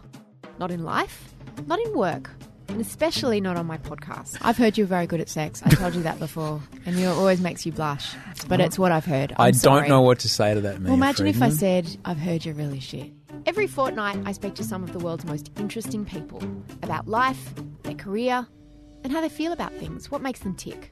Not 0.60 0.72
in 0.72 0.84
life, 0.84 1.34
not 1.68 1.80
in 1.80 1.94
work, 1.98 2.30
and 2.68 2.82
especially 2.82 3.40
not 3.40 3.56
on 3.56 3.66
my 3.66 3.78
podcast. 3.78 4.38
I've 4.42 4.58
heard 4.58 4.78
you're 4.78 4.88
very 4.88 5.08
good 5.08 5.22
at 5.22 5.30
sex. 5.30 5.62
I 5.66 5.70
told 5.70 5.96
you 5.96 6.04
that 6.04 6.20
before, 6.20 6.62
and 6.86 7.00
it 7.00 7.06
always 7.06 7.40
makes 7.40 7.66
you 7.66 7.72
blush. 7.72 8.14
But 8.48 8.60
it's 8.60 8.78
what 8.78 8.92
I've 8.92 9.06
heard. 9.06 9.34
I 9.38 9.48
I'm 9.48 9.54
don't 9.54 9.88
know 9.88 10.02
what 10.02 10.20
to 10.20 10.30
say 10.30 10.54
to 10.54 10.62
that 10.62 10.76
man. 10.76 10.84
Well, 10.86 10.94
imagine 10.96 11.28
if 11.28 11.42
I 11.42 11.50
said, 11.50 11.98
I've 12.06 12.18
heard 12.18 12.46
you're 12.46 12.56
really 12.56 12.80
shit. 12.80 13.12
Every 13.46 13.68
fortnight, 13.68 14.20
I 14.26 14.34
speak 14.34 14.56
to 14.56 14.64
some 14.64 14.84
of 14.84 14.92
the 14.92 15.00
world's 15.00 15.26
most 15.26 15.50
interesting 15.58 16.04
people 16.06 16.42
about 16.84 17.08
life, 17.08 17.54
their 17.84 17.96
career, 17.96 18.46
and 19.04 19.14
how 19.14 19.22
they 19.22 19.30
feel 19.30 19.54
about 19.54 19.74
things, 19.76 20.12
what 20.12 20.22
makes 20.22 20.42
them 20.42 20.56
tick. 20.56 20.92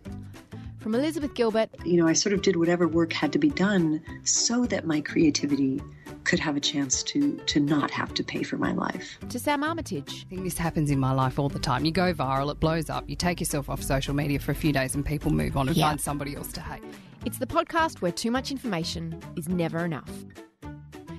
From 0.87 0.95
Elizabeth 0.95 1.33
Gilbert 1.33 1.69
you 1.83 1.97
know, 1.97 2.07
I 2.07 2.13
sort 2.13 2.31
of 2.31 2.41
did 2.41 2.55
whatever 2.55 2.87
work 2.87 3.11
had 3.11 3.33
to 3.33 3.39
be 3.39 3.49
done 3.49 4.01
so 4.23 4.65
that 4.67 4.87
my 4.87 5.01
creativity 5.01 5.81
could 6.23 6.39
have 6.39 6.55
a 6.55 6.61
chance 6.61 7.03
to 7.03 7.35
to 7.47 7.59
not 7.59 7.91
have 7.91 8.13
to 8.13 8.23
pay 8.23 8.41
for 8.41 8.57
my 8.57 8.71
life. 8.71 9.19
to 9.27 9.37
Sam 9.37 9.65
Armytage. 9.65 10.25
I 10.27 10.29
think 10.29 10.45
this 10.45 10.57
happens 10.57 10.89
in 10.89 10.97
my 10.97 11.11
life 11.11 11.39
all 11.39 11.49
the 11.49 11.59
time. 11.59 11.83
You 11.83 11.91
go 11.91 12.13
viral, 12.13 12.49
it 12.53 12.61
blows 12.61 12.89
up, 12.89 13.03
you 13.09 13.17
take 13.17 13.41
yourself 13.41 13.69
off 13.69 13.83
social 13.83 14.13
media 14.13 14.39
for 14.39 14.53
a 14.53 14.55
few 14.55 14.71
days, 14.71 14.95
and 14.95 15.05
people 15.05 15.29
move 15.29 15.57
on 15.57 15.67
and 15.67 15.75
Yeah. 15.75 15.89
find 15.89 15.99
somebody 15.99 16.37
else 16.37 16.53
to 16.53 16.61
hate. 16.61 16.81
It's 17.25 17.37
the 17.37 17.47
podcast 17.47 17.99
where 18.01 18.13
too 18.13 18.31
much 18.31 18.49
information 18.49 19.19
is 19.35 19.49
never 19.49 19.83
enough. 19.83 20.09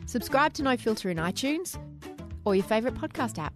Subscribe 0.07 0.55
to 0.55 0.63
No 0.63 0.79
Filter 0.79 1.11
in 1.11 1.19
iTunes 1.19 1.77
or 2.47 2.55
your 2.55 2.65
favourite 2.65 2.97
podcast 2.97 3.39
app. 3.39 3.53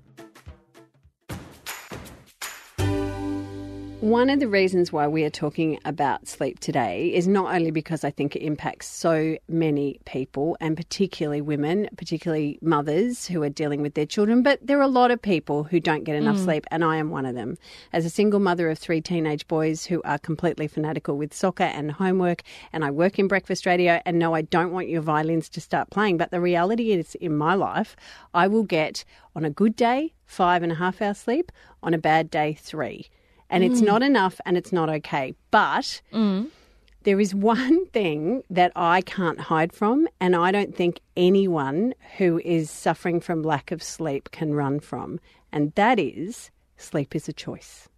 One 4.02 4.30
of 4.30 4.40
the 4.40 4.48
reasons 4.48 4.92
why 4.92 5.06
we 5.06 5.22
are 5.22 5.30
talking 5.30 5.78
about 5.84 6.26
sleep 6.26 6.58
today 6.58 7.14
is 7.14 7.28
not 7.28 7.54
only 7.54 7.70
because 7.70 8.02
I 8.02 8.10
think 8.10 8.34
it 8.34 8.42
impacts 8.42 8.88
so 8.88 9.36
many 9.46 10.00
people, 10.06 10.56
and 10.60 10.76
particularly 10.76 11.40
women, 11.40 11.88
particularly 11.96 12.58
mothers 12.60 13.28
who 13.28 13.44
are 13.44 13.48
dealing 13.48 13.80
with 13.80 13.94
their 13.94 14.04
children, 14.04 14.42
but 14.42 14.58
there 14.60 14.80
are 14.80 14.82
a 14.82 14.88
lot 14.88 15.12
of 15.12 15.22
people 15.22 15.62
who 15.62 15.78
don't 15.78 16.02
get 16.02 16.16
enough 16.16 16.38
mm. 16.38 16.42
sleep, 16.42 16.66
and 16.72 16.82
I 16.82 16.96
am 16.96 17.10
one 17.10 17.24
of 17.24 17.36
them. 17.36 17.58
As 17.92 18.04
a 18.04 18.10
single 18.10 18.40
mother 18.40 18.68
of 18.68 18.76
three 18.80 19.00
teenage 19.00 19.46
boys 19.46 19.86
who 19.86 20.02
are 20.02 20.18
completely 20.18 20.66
fanatical 20.66 21.16
with 21.16 21.32
soccer 21.32 21.62
and 21.62 21.92
homework, 21.92 22.42
and 22.72 22.84
I 22.84 22.90
work 22.90 23.20
in 23.20 23.28
breakfast 23.28 23.66
radio, 23.66 24.00
and 24.04 24.18
no, 24.18 24.34
I 24.34 24.42
don't 24.42 24.72
want 24.72 24.88
your 24.88 25.02
violins 25.02 25.48
to 25.50 25.60
start 25.60 25.90
playing, 25.90 26.16
but 26.16 26.32
the 26.32 26.40
reality 26.40 26.90
is 26.90 27.14
in 27.14 27.36
my 27.36 27.54
life, 27.54 27.94
I 28.34 28.48
will 28.48 28.64
get 28.64 29.04
on 29.36 29.44
a 29.44 29.50
good 29.50 29.76
day 29.76 30.12
five 30.26 30.64
and 30.64 30.72
a 30.72 30.74
half 30.74 31.00
hours 31.00 31.18
sleep, 31.18 31.52
on 31.84 31.94
a 31.94 31.98
bad 31.98 32.32
day, 32.32 32.54
three 32.54 33.08
and 33.52 33.62
it's 33.62 33.82
mm. 33.82 33.86
not 33.86 34.02
enough 34.02 34.40
and 34.44 34.56
it's 34.56 34.72
not 34.72 34.88
okay. 34.88 35.34
But 35.50 36.00
mm. 36.12 36.48
there 37.04 37.20
is 37.20 37.34
one 37.56 37.86
thing 37.86 38.42
that 38.50 38.72
I 38.74 39.02
can't 39.02 39.38
hide 39.38 39.72
from, 39.72 40.08
and 40.20 40.34
I 40.34 40.50
don't 40.50 40.74
think 40.74 41.00
anyone 41.16 41.94
who 42.16 42.40
is 42.44 42.70
suffering 42.70 43.20
from 43.20 43.42
lack 43.42 43.70
of 43.70 43.82
sleep 43.82 44.30
can 44.32 44.54
run 44.54 44.80
from, 44.80 45.20
and 45.52 45.72
that 45.74 46.00
is 46.00 46.50
sleep 46.76 47.14
is 47.14 47.28
a 47.28 47.32
choice. 47.32 47.88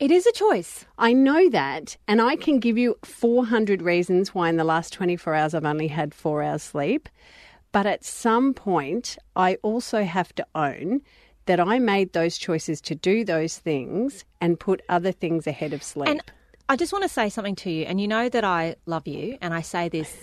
It 0.00 0.10
is 0.10 0.26
a 0.26 0.32
choice. 0.32 0.84
I 0.98 1.12
know 1.12 1.48
that, 1.50 1.96
and 2.06 2.20
I 2.20 2.36
can 2.36 2.58
give 2.58 2.76
you 2.76 2.96
400 3.04 3.80
reasons 3.80 4.34
why 4.34 4.48
in 4.48 4.56
the 4.56 4.64
last 4.64 4.92
24 4.92 5.34
hours 5.34 5.54
I've 5.54 5.64
only 5.64 5.88
had 5.88 6.12
four 6.12 6.42
hours 6.42 6.62
sleep. 6.62 7.08
But 7.72 7.86
at 7.86 8.04
some 8.04 8.54
point, 8.54 9.16
I 9.34 9.56
also 9.62 10.04
have 10.04 10.34
to 10.34 10.46
own 10.54 11.00
that 11.46 11.60
I 11.60 11.78
made 11.78 12.12
those 12.12 12.38
choices 12.38 12.80
to 12.82 12.94
do 12.94 13.24
those 13.24 13.58
things 13.58 14.24
and 14.40 14.58
put 14.58 14.82
other 14.88 15.12
things 15.12 15.46
ahead 15.46 15.72
of 15.72 15.82
sleep. 15.82 16.08
And 16.08 16.22
I 16.68 16.76
just 16.76 16.92
want 16.92 17.02
to 17.02 17.08
say 17.08 17.28
something 17.28 17.56
to 17.56 17.70
you, 17.70 17.84
and 17.84 18.00
you 18.00 18.08
know 18.08 18.28
that 18.28 18.44
I 18.44 18.76
love 18.86 19.06
you, 19.06 19.36
and 19.40 19.52
I 19.52 19.60
say 19.60 19.88
this 19.88 20.16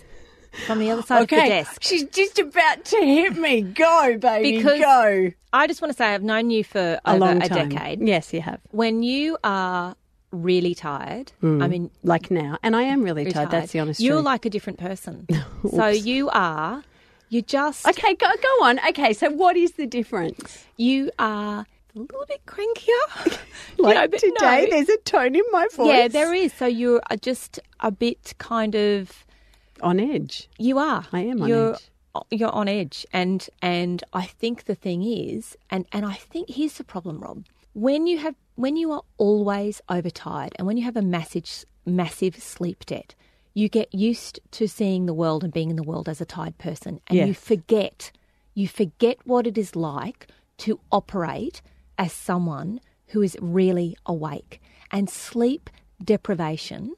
from 0.66 0.80
the 0.80 0.92
other 0.92 1.02
side 1.02 1.24
of 1.24 1.30
the 1.30 1.36
desk. 1.36 1.82
she's 1.82 2.04
just 2.06 2.40
about 2.40 2.84
to 2.86 2.98
hit 2.98 3.38
me. 3.38 3.62
Go, 3.62 4.18
baby, 4.18 4.58
Because 4.58 4.80
go. 4.80 5.32
I 5.54 5.68
just 5.68 5.82
want 5.82 5.92
to 5.92 5.98
say 5.98 6.08
I've 6.14 6.24
known 6.24 6.50
you 6.50 6.64
for 6.64 7.00
A 7.06 7.18
long 7.18 7.42
a 7.42 7.48
time. 7.48 7.70
decade. 7.70 8.02
Yes, 8.08 8.34
you 8.34 8.42
have. 8.42 8.60
When 8.72 9.04
you 9.04 9.38
are 9.44 9.96
really 10.32 10.74
tired, 10.74 11.32
I 11.42 11.46
mm. 11.46 11.70
mean, 11.70 11.92
Like 12.04 12.32
now, 12.32 12.58
and 12.64 12.76
I 12.76 12.84
am 12.84 13.04
really 13.04 13.32
tired. 13.32 13.52
That's 13.52 13.72
the 13.72 13.80
honest 13.80 14.00
truth. 14.00 14.06
You're 14.06 14.18
truth. 14.18 14.26
like 14.26 14.46
a 14.46 14.50
different 14.50 14.80
person. 14.80 15.28
so 15.70 15.88
you 15.88 16.30
are. 16.30 16.84
You 17.32 17.42
just. 17.42 17.88
okay, 17.88 18.14
go 18.16 18.28
go 18.28 18.66
on. 18.66 18.78
Okay, 18.90 19.14
so 19.14 19.30
what 19.30 19.56
is 19.56 19.72
the 19.72 19.88
difference? 19.88 20.66
You 20.76 21.12
are 21.18 21.66
a 21.96 22.00
little 22.00 22.26
bit 22.28 22.46
crankier. 22.46 23.40
Like 23.78 24.12
but 24.12 24.20
today, 24.20 24.66
no. 24.66 24.70
there's 24.70 24.90
a 24.90 24.98
tone 24.98 25.34
in 25.34 25.44
my 25.52 25.66
voice. 25.74 25.88
Yeah, 25.88 26.08
there 26.10 26.34
is. 26.34 26.52
So 26.54 26.66
you're 26.66 27.02
just 27.22 27.60
a 27.80 27.90
bit 27.90 28.34
kind 28.38 28.76
of. 28.76 29.26
on 29.82 30.00
edge. 30.00 30.50
You 30.60 30.78
are. 30.78 31.08
I 31.14 31.22
am 31.22 31.42
on 31.42 31.48
you're, 31.48 31.74
edge. 31.74 31.90
You're 32.32 32.52
on 32.52 32.68
edge, 32.68 33.06
and 33.14 33.48
and 33.62 34.04
I 34.12 34.26
think 34.26 34.66
the 34.66 34.76
thing 34.76 35.02
is, 35.04 35.56
and 35.70 35.86
and 35.94 36.06
I 36.06 36.16
think 36.16 36.50
here's 36.50 36.74
the 36.74 36.84
problem, 36.84 37.22
Rob. 37.22 37.46
When 37.74 38.08
you 38.08 38.18
have 38.20 38.36
when 38.56 38.76
you 38.76 38.92
are 38.92 39.04
always 39.18 39.82
overtired, 39.88 40.52
and 40.58 40.68
when 40.68 40.76
you 40.76 40.84
have 40.84 40.98
a 40.98 41.02
massive 41.02 41.66
massive 41.86 42.36
sleep 42.36 42.86
debt, 42.86 43.16
you 43.54 43.70
get 43.70 43.94
used 43.94 44.40
to 44.52 44.68
seeing 44.68 45.06
the 45.06 45.14
world 45.14 45.44
and 45.44 45.54
being 45.54 45.70
in 45.70 45.76
the 45.76 45.84
world 45.84 46.08
as 46.08 46.22
a 46.22 46.26
tired 46.26 46.58
person, 46.58 47.00
and 47.08 47.28
you 47.28 47.34
forget 47.34 48.12
you 48.54 48.68
forget 48.68 49.18
what 49.26 49.48
it 49.48 49.58
is 49.58 49.76
like 49.76 50.28
to 50.58 50.80
operate 50.92 51.62
as 51.98 52.12
someone 52.12 52.82
who 53.08 53.22
is 53.22 53.38
really 53.42 53.96
awake. 54.06 54.62
And 54.92 55.10
sleep 55.10 55.70
deprivation 56.04 56.96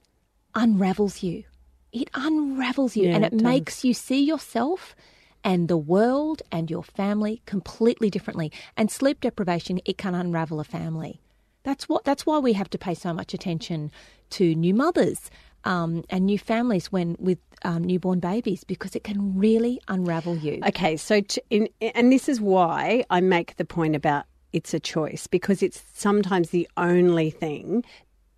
unravels 0.55 1.21
you. 1.21 1.43
It 1.91 2.09
unravels 2.15 2.95
you 2.95 3.07
Yeah, 3.07 3.15
and 3.15 3.25
it 3.25 3.33
it, 3.33 3.41
makes 3.41 3.83
you 3.83 3.93
see 3.93 4.23
yourself 4.23 4.95
and 5.43 5.67
the 5.67 5.77
world 5.77 6.41
and 6.51 6.71
your 6.71 6.83
family 6.83 7.41
completely 7.45 8.09
differently. 8.09 8.51
And 8.75 8.89
sleep 8.89 9.21
deprivation, 9.21 9.79
it 9.85 9.97
can 9.97 10.15
unravel 10.15 10.59
a 10.59 10.63
family. 10.63 11.21
That's 11.63 11.87
what. 11.87 12.03
That's 12.03 12.25
why 12.25 12.39
we 12.39 12.53
have 12.53 12.69
to 12.71 12.77
pay 12.77 12.93
so 12.93 13.13
much 13.13 13.33
attention 13.33 13.91
to 14.31 14.55
new 14.55 14.73
mothers 14.73 15.29
um, 15.65 16.04
and 16.10 16.26
new 16.26 16.39
families 16.39 16.91
when 16.91 17.15
with 17.19 17.39
um, 17.63 17.84
newborn 17.84 18.19
babies 18.19 18.63
because 18.63 18.95
it 18.95 19.04
can 19.04 19.38
really 19.38 19.80
unravel 19.88 20.36
you. 20.38 20.60
Okay, 20.67 20.97
so 20.97 21.21
to, 21.21 21.41
in, 21.49 21.69
and 21.82 22.12
this 22.12 22.28
is 22.28 22.41
why 22.41 23.06
I 23.10 23.21
make 23.21 23.56
the 23.58 23.65
point 23.65 23.95
about 23.95 24.26
it's 24.52 24.73
a 24.73 24.80
choice 24.80 25.28
because 25.28 25.63
it's 25.63 25.84
sometimes 25.93 26.49
the 26.49 26.67
only 26.78 27.30
thing 27.30 27.84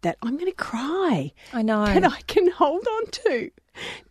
that 0.06 0.18
I'm 0.22 0.38
going 0.38 0.52
to 0.52 0.56
cry 0.56 1.34
I 1.52 1.64
know. 1.64 1.84
that 1.84 2.06
I 2.06 2.22
can 2.28 2.52
hold 2.52 2.86
on 2.88 3.08
to 3.08 3.50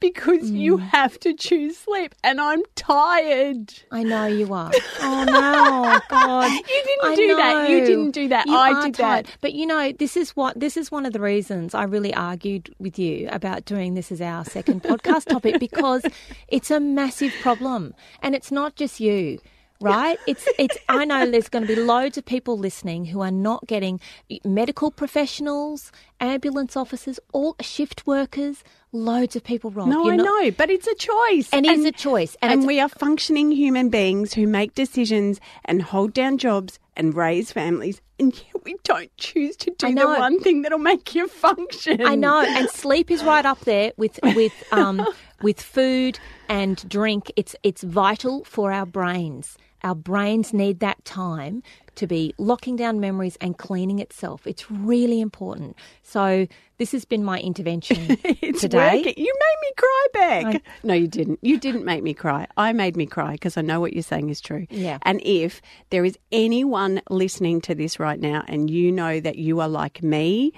because 0.00 0.50
you 0.50 0.78
mm. 0.78 0.88
have 0.88 1.20
to 1.20 1.32
choose 1.32 1.78
sleep 1.78 2.16
and 2.24 2.40
I'm 2.40 2.62
tired. 2.74 3.72
I 3.92 4.02
know 4.02 4.26
you 4.26 4.52
are. 4.52 4.72
Oh 5.06 5.24
no, 5.24 6.00
God! 6.08 6.50
You 6.50 6.62
didn't 6.62 7.04
I 7.04 7.14
do 7.14 7.36
that. 7.36 7.70
You 7.70 7.80
know. 7.80 7.86
didn't 7.86 8.10
do 8.12 8.28
that. 8.28 8.46
You 8.46 8.56
I 8.56 8.84
did 8.86 8.94
tired. 8.94 9.26
that. 9.26 9.36
But 9.40 9.52
you 9.52 9.66
know, 9.66 9.92
this 9.92 10.16
is 10.16 10.30
what 10.30 10.58
this 10.58 10.76
is 10.76 10.90
one 10.90 11.04
of 11.04 11.12
the 11.12 11.20
reasons 11.20 11.74
I 11.74 11.84
really 11.84 12.12
argued 12.14 12.74
with 12.78 12.98
you 12.98 13.28
about 13.30 13.64
doing 13.64 13.94
this 13.94 14.10
as 14.10 14.20
our 14.20 14.44
second 14.44 14.82
podcast 14.82 15.26
topic 15.26 15.60
because 15.60 16.04
it's 16.48 16.70
a 16.70 16.80
massive 16.80 17.34
problem, 17.42 17.94
and 18.22 18.34
it's 18.34 18.50
not 18.50 18.76
just 18.76 18.98
you. 18.98 19.38
Right? 19.80 20.18
It's 20.26 20.46
it's 20.58 20.78
I 20.88 21.04
know 21.04 21.30
there's 21.30 21.48
going 21.48 21.66
to 21.66 21.74
be 21.74 21.80
loads 21.80 22.16
of 22.16 22.24
people 22.24 22.56
listening 22.56 23.04
who 23.04 23.20
are 23.20 23.30
not 23.30 23.66
getting 23.66 24.00
medical 24.44 24.90
professionals, 24.90 25.92
ambulance 26.20 26.76
officers, 26.76 27.18
all 27.32 27.56
shift 27.60 28.06
workers, 28.06 28.64
loads 28.92 29.36
of 29.36 29.44
people 29.44 29.70
wrong. 29.70 29.90
No, 29.90 30.04
You're 30.04 30.12
I 30.14 30.16
not- 30.16 30.24
know, 30.24 30.50
but 30.52 30.70
it's 30.70 30.86
a 30.86 30.94
choice. 30.94 31.50
And 31.52 31.66
it 31.66 31.72
is 31.78 31.84
a 31.84 31.92
choice, 31.92 32.36
and 32.40 32.52
And, 32.52 32.66
we 32.66 32.80
are 32.80 32.88
functioning 32.88 33.50
human 33.50 33.90
beings 33.90 34.32
who 34.32 34.46
make 34.46 34.74
decisions 34.74 35.40
and 35.64 35.82
hold 35.82 36.14
down 36.14 36.38
jobs 36.38 36.78
and 36.96 37.14
raise 37.14 37.50
families. 37.52 38.00
And 38.18 38.32
yet 38.34 38.64
we 38.64 38.76
don't 38.84 39.14
choose 39.16 39.56
to 39.56 39.72
do 39.76 39.92
the 39.94 40.06
one 40.06 40.38
thing 40.38 40.62
that'll 40.62 40.78
make 40.78 41.14
you 41.16 41.26
function. 41.26 42.00
I 42.06 42.14
know, 42.14 42.40
and 42.40 42.70
sleep 42.70 43.10
is 43.10 43.24
right 43.24 43.44
up 43.44 43.60
there 43.60 43.92
with 43.96 44.20
with 44.36 44.52
um, 44.72 45.04
with 45.42 45.60
food 45.60 46.18
and 46.48 46.86
drink. 46.88 47.30
It's 47.36 47.54
it's 47.62 47.82
vital 47.82 48.44
for 48.44 48.72
our 48.72 48.86
brains. 48.86 49.56
Our 49.82 49.94
brains 49.94 50.54
need 50.54 50.80
that 50.80 51.04
time 51.04 51.62
to 51.96 52.06
be 52.06 52.34
locking 52.38 52.74
down 52.74 53.00
memories 53.00 53.36
and 53.40 53.58
cleaning 53.58 53.98
itself. 53.98 54.46
It's 54.46 54.70
really 54.70 55.20
important. 55.20 55.76
So 56.02 56.46
this 56.78 56.92
has 56.92 57.04
been 57.04 57.22
my 57.22 57.38
intervention 57.38 58.16
It's 58.24 58.62
today. 58.62 58.96
working. 59.04 59.14
You 59.18 59.32
made 59.38 59.56
me 59.60 59.72
cry 59.76 60.06
back. 60.14 60.62
no, 60.84 60.94
you 60.94 61.06
didn't. 61.06 61.38
You 61.42 61.58
didn't 61.60 61.84
make 61.84 62.02
me 62.02 62.14
cry. 62.14 62.46
I 62.56 62.72
made 62.72 62.96
me 62.96 63.04
cry 63.04 63.32
because 63.32 63.58
I 63.58 63.60
know 63.60 63.78
what 63.78 63.92
you're 63.92 64.02
saying 64.02 64.30
is 64.30 64.40
true. 64.40 64.66
Yeah. 64.70 64.98
And 65.02 65.20
if 65.22 65.60
there 65.90 66.04
is 66.04 66.18
anyone 66.32 67.02
listening 67.10 67.60
to 67.62 67.74
this 67.74 68.00
right 68.00 68.18
now 68.18 68.42
and 68.48 68.70
you 68.70 68.90
know 68.90 69.20
that 69.20 69.36
you 69.36 69.60
are 69.60 69.68
like 69.68 70.02
me, 70.02 70.52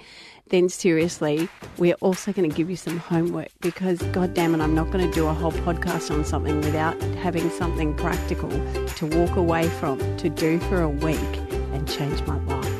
then 0.49 0.69
seriously, 0.69 1.49
we're 1.77 1.95
also 1.95 2.31
going 2.31 2.49
to 2.49 2.55
give 2.55 2.69
you 2.69 2.75
some 2.75 2.97
homework 2.97 3.49
because, 3.61 4.01
God 4.13 4.33
damn 4.33 4.55
it, 4.55 4.61
I'm 4.61 4.75
not 4.75 4.91
going 4.91 5.05
to 5.07 5.13
do 5.13 5.27
a 5.27 5.33
whole 5.33 5.51
podcast 5.51 6.11
on 6.11 6.23
something 6.25 6.61
without 6.61 7.01
having 7.17 7.49
something 7.49 7.95
practical 7.95 8.49
to 8.49 9.05
walk 9.05 9.35
away 9.35 9.67
from, 9.69 9.99
to 10.17 10.29
do 10.29 10.59
for 10.61 10.81
a 10.81 10.89
week 10.89 11.17
and 11.73 11.87
change 11.87 12.21
my 12.23 12.37
life. 12.45 12.77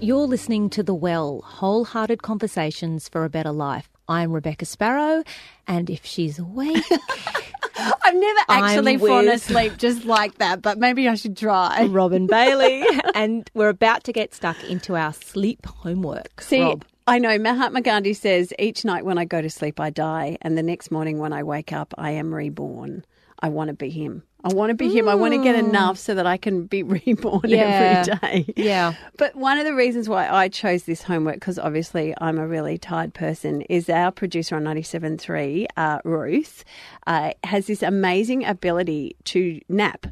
You're 0.00 0.26
listening 0.26 0.68
to 0.70 0.82
The 0.82 0.94
Well, 0.94 1.40
wholehearted 1.42 2.22
conversations 2.22 3.08
for 3.08 3.24
a 3.24 3.30
better 3.30 3.52
life. 3.52 3.88
I'm 4.08 4.32
Rebecca 4.32 4.64
Sparrow, 4.66 5.24
and 5.66 5.88
if 5.88 6.04
she's 6.04 6.38
awake, 6.38 6.84
I've 7.76 8.14
never 8.14 8.40
actually 8.48 8.98
fallen 8.98 9.28
asleep 9.28 9.78
just 9.78 10.04
like 10.04 10.38
that, 10.38 10.60
but 10.62 10.78
maybe 10.78 11.08
I 11.08 11.14
should 11.14 11.36
try. 11.36 11.84
Robin 11.90 12.26
Bailey, 12.26 12.84
and 13.14 13.48
we're 13.54 13.70
about 13.70 14.04
to 14.04 14.12
get 14.12 14.34
stuck 14.34 14.62
into 14.64 14.94
our 14.96 15.12
sleep 15.12 15.64
homework. 15.66 16.40
See, 16.40 16.60
Rob. 16.60 16.84
I 17.06 17.18
know 17.18 17.38
Mahatma 17.38 17.82
Gandhi 17.82 18.14
says 18.14 18.52
each 18.58 18.84
night 18.84 19.04
when 19.04 19.18
I 19.18 19.24
go 19.24 19.42
to 19.42 19.50
sleep, 19.50 19.80
I 19.80 19.90
die, 19.90 20.38
and 20.42 20.56
the 20.56 20.62
next 20.62 20.90
morning 20.90 21.18
when 21.18 21.32
I 21.32 21.42
wake 21.42 21.72
up, 21.72 21.92
I 21.98 22.12
am 22.12 22.34
reborn. 22.34 23.04
I 23.40 23.48
want 23.48 23.68
to 23.68 23.74
be 23.74 23.90
him. 23.90 24.22
I 24.46 24.52
want 24.52 24.70
to 24.70 24.74
be 24.74 24.90
him. 24.92 25.08
I 25.08 25.14
want 25.14 25.32
to 25.32 25.42
get 25.42 25.54
enough 25.54 25.98
so 25.98 26.14
that 26.14 26.26
I 26.26 26.36
can 26.36 26.66
be 26.66 26.82
reborn 26.96 27.40
Yeah. 27.48 28.04
every 28.06 28.44
day. 28.44 28.52
Yeah. 28.56 28.92
But 29.16 29.34
one 29.34 29.58
of 29.58 29.64
the 29.64 29.74
reasons 29.74 30.06
why 30.08 30.28
I 30.28 30.48
chose 30.48 30.84
this 30.84 31.02
homework, 31.02 31.36
because 31.36 31.58
obviously 31.58 32.14
I'm 32.20 32.38
a 32.38 32.46
really 32.46 32.76
tired 32.76 33.14
person, 33.14 33.62
is 33.62 33.88
our 33.88 34.10
producer 34.12 34.56
on 34.56 34.64
97.3, 34.64 35.66
uh, 35.78 35.98
Ruth, 36.04 36.62
uh, 37.06 37.32
has 37.42 37.66
this 37.66 37.82
amazing 37.82 38.44
ability 38.44 39.16
to 39.24 39.60
nap. 39.70 40.06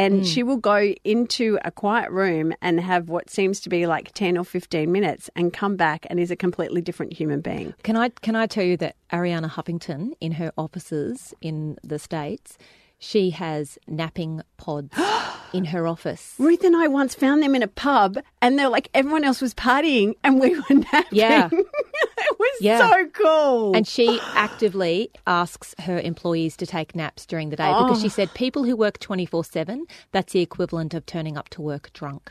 And 0.00 0.20
hmm. 0.20 0.22
she 0.24 0.42
will 0.42 0.56
go 0.56 0.94
into 1.04 1.58
a 1.62 1.70
quiet 1.70 2.10
room 2.10 2.54
and 2.62 2.80
have 2.80 3.10
what 3.10 3.28
seems 3.28 3.60
to 3.60 3.68
be 3.68 3.86
like 3.86 4.12
10 4.12 4.38
or 4.38 4.44
15 4.44 4.90
minutes 4.90 5.28
and 5.36 5.52
come 5.52 5.76
back 5.76 6.06
and 6.08 6.18
is 6.18 6.30
a 6.30 6.36
completely 6.36 6.80
different 6.80 7.12
human 7.12 7.42
being. 7.42 7.74
Can 7.82 7.96
I 7.96 8.08
can 8.08 8.34
I 8.34 8.46
tell 8.46 8.64
you 8.64 8.78
that 8.78 8.96
Arianna 9.12 9.50
Huffington 9.50 10.12
in 10.18 10.32
her 10.32 10.52
offices 10.56 11.34
in 11.42 11.76
the 11.84 11.98
states, 11.98 12.56
she 13.00 13.30
has 13.30 13.78
napping 13.88 14.42
pods 14.58 14.94
in 15.52 15.64
her 15.64 15.88
office. 15.88 16.34
Ruth 16.38 16.62
and 16.62 16.76
I 16.76 16.86
once 16.86 17.14
found 17.14 17.42
them 17.42 17.54
in 17.56 17.62
a 17.62 17.66
pub 17.68 18.18
and 18.40 18.58
they're 18.58 18.68
like 18.68 18.88
everyone 18.94 19.24
else 19.24 19.40
was 19.40 19.54
partying 19.54 20.14
and 20.22 20.38
we 20.38 20.50
were 20.54 20.74
napping. 20.92 21.18
Yeah. 21.18 21.48
it 21.52 22.38
was 22.38 22.58
Yeah. 22.60 22.78
so 22.88 23.06
cool. 23.08 23.74
And 23.74 23.88
she 23.88 24.20
actively 24.34 25.10
asks 25.26 25.74
her 25.80 25.98
employees 25.98 26.56
to 26.58 26.66
take 26.66 26.94
naps 26.94 27.24
during 27.26 27.48
the 27.50 27.56
day 27.56 27.72
because 27.72 28.00
she 28.00 28.06
oh. 28.06 28.10
said 28.10 28.32
people 28.34 28.64
who 28.64 28.76
work 28.76 28.98
24 29.00 29.44
7, 29.44 29.86
that's 30.12 30.32
the 30.34 30.40
equivalent 30.40 30.92
of 30.94 31.06
turning 31.06 31.36
up 31.38 31.48
to 31.50 31.62
work 31.62 31.90
drunk. 31.94 32.30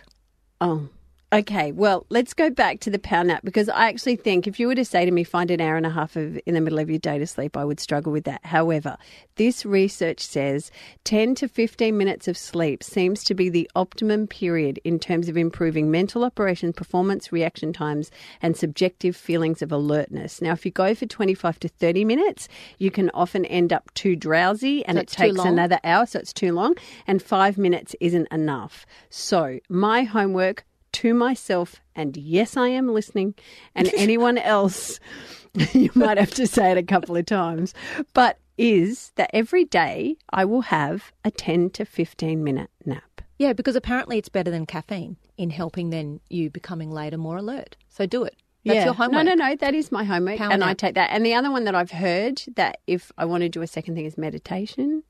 oh, 0.61 0.87
Okay, 1.31 1.71
well, 1.71 2.07
let's 2.09 2.33
go 2.33 2.49
back 2.49 2.79
to 2.79 2.89
the 2.89 2.97
power 2.97 3.23
nap 3.23 3.41
because 3.43 3.69
I 3.69 3.87
actually 3.87 4.15
think 4.15 4.47
if 4.47 4.59
you 4.59 4.65
were 4.65 4.73
to 4.73 4.83
say 4.83 5.05
to 5.05 5.11
me, 5.11 5.23
find 5.23 5.51
an 5.51 5.61
hour 5.61 5.75
and 5.75 5.85
a 5.85 5.91
half 5.91 6.15
of, 6.15 6.39
in 6.47 6.55
the 6.55 6.61
middle 6.61 6.79
of 6.79 6.89
your 6.89 6.97
day 6.97 7.19
to 7.19 7.27
sleep, 7.27 7.55
I 7.55 7.63
would 7.63 7.79
struggle 7.79 8.11
with 8.11 8.23
that. 8.23 8.43
However, 8.43 8.97
this 9.35 9.63
research 9.63 10.21
says 10.21 10.71
10 11.03 11.35
to 11.35 11.47
15 11.47 11.95
minutes 11.95 12.27
of 12.27 12.35
sleep 12.35 12.83
seems 12.83 13.23
to 13.25 13.35
be 13.35 13.47
the 13.47 13.69
optimum 13.75 14.25
period 14.25 14.79
in 14.83 14.97
terms 14.97 15.29
of 15.29 15.37
improving 15.37 15.91
mental 15.91 16.23
operation, 16.23 16.73
performance, 16.73 17.31
reaction 17.31 17.73
times, 17.73 18.09
and 18.41 18.57
subjective 18.57 19.15
feelings 19.15 19.61
of 19.61 19.71
alertness. 19.71 20.41
Now, 20.41 20.53
if 20.53 20.65
you 20.65 20.71
go 20.71 20.95
for 20.95 21.05
25 21.05 21.59
to 21.59 21.67
30 21.67 22.05
minutes, 22.05 22.47
you 22.79 22.89
can 22.89 23.11
often 23.11 23.45
end 23.45 23.71
up 23.71 23.93
too 23.93 24.15
drowsy 24.15 24.83
and 24.83 24.97
So 24.97 25.01
it 25.01 25.07
takes 25.09 25.45
another 25.45 25.79
hour, 25.83 26.07
so 26.07 26.17
it's 26.17 26.33
too 26.33 26.53
long, 26.53 26.73
and 27.05 27.21
five 27.21 27.59
minutes 27.59 27.95
isn't 27.99 28.27
enough. 28.31 28.87
So, 29.11 29.59
my 29.69 30.05
homework 30.05 30.65
to 30.93 31.13
myself, 31.13 31.81
and 31.95 32.15
yes, 32.17 32.57
I 32.57 32.69
am 32.69 32.89
listening, 32.93 33.35
and 33.75 33.89
anyone 33.97 34.37
else, 34.37 34.99
you 35.73 35.91
might 35.95 36.17
have 36.17 36.31
to 36.31 36.47
say 36.47 36.71
it 36.71 36.77
a 36.77 36.83
couple 36.83 37.15
of 37.15 37.25
times, 37.25 37.73
but 38.13 38.37
is 38.57 39.11
that 39.15 39.29
every 39.33 39.63
day 39.63 40.17
I 40.29 40.43
will 40.43 40.61
have 40.61 41.13
a 41.23 41.31
10 41.31 41.69
to 41.71 41.85
15 41.85 42.43
minute 42.43 42.69
nap. 42.85 43.21
Yeah, 43.37 43.53
because 43.53 43.77
apparently 43.77 44.17
it's 44.17 44.27
better 44.27 44.51
than 44.51 44.65
caffeine 44.65 45.15
in 45.37 45.49
helping 45.49 45.89
then 45.89 46.19
you 46.29 46.49
becoming 46.49 46.91
later 46.91 47.17
more 47.17 47.37
alert. 47.37 47.77
So 47.87 48.05
do 48.05 48.25
it. 48.25 48.35
That's 48.65 48.75
yeah. 48.75 48.85
your 48.85 48.93
homework. 48.93 49.23
No, 49.25 49.33
no, 49.33 49.47
no. 49.47 49.55
That 49.55 49.73
is 49.73 49.91
my 49.91 50.03
homework, 50.03 50.37
Power 50.37 50.51
and 50.51 50.63
I 50.63 50.73
take 50.73 50.95
that. 50.95 51.11
And 51.11 51.25
the 51.25 51.33
other 51.33 51.49
one 51.49 51.63
that 51.63 51.75
I've 51.75 51.91
heard 51.91 52.41
that 52.57 52.81
if 52.85 53.13
I 53.17 53.23
want 53.23 53.41
to 53.43 53.49
do 53.49 53.61
a 53.61 53.67
second 53.67 53.95
thing 53.95 54.05
is 54.05 54.17
meditation. 54.17 55.03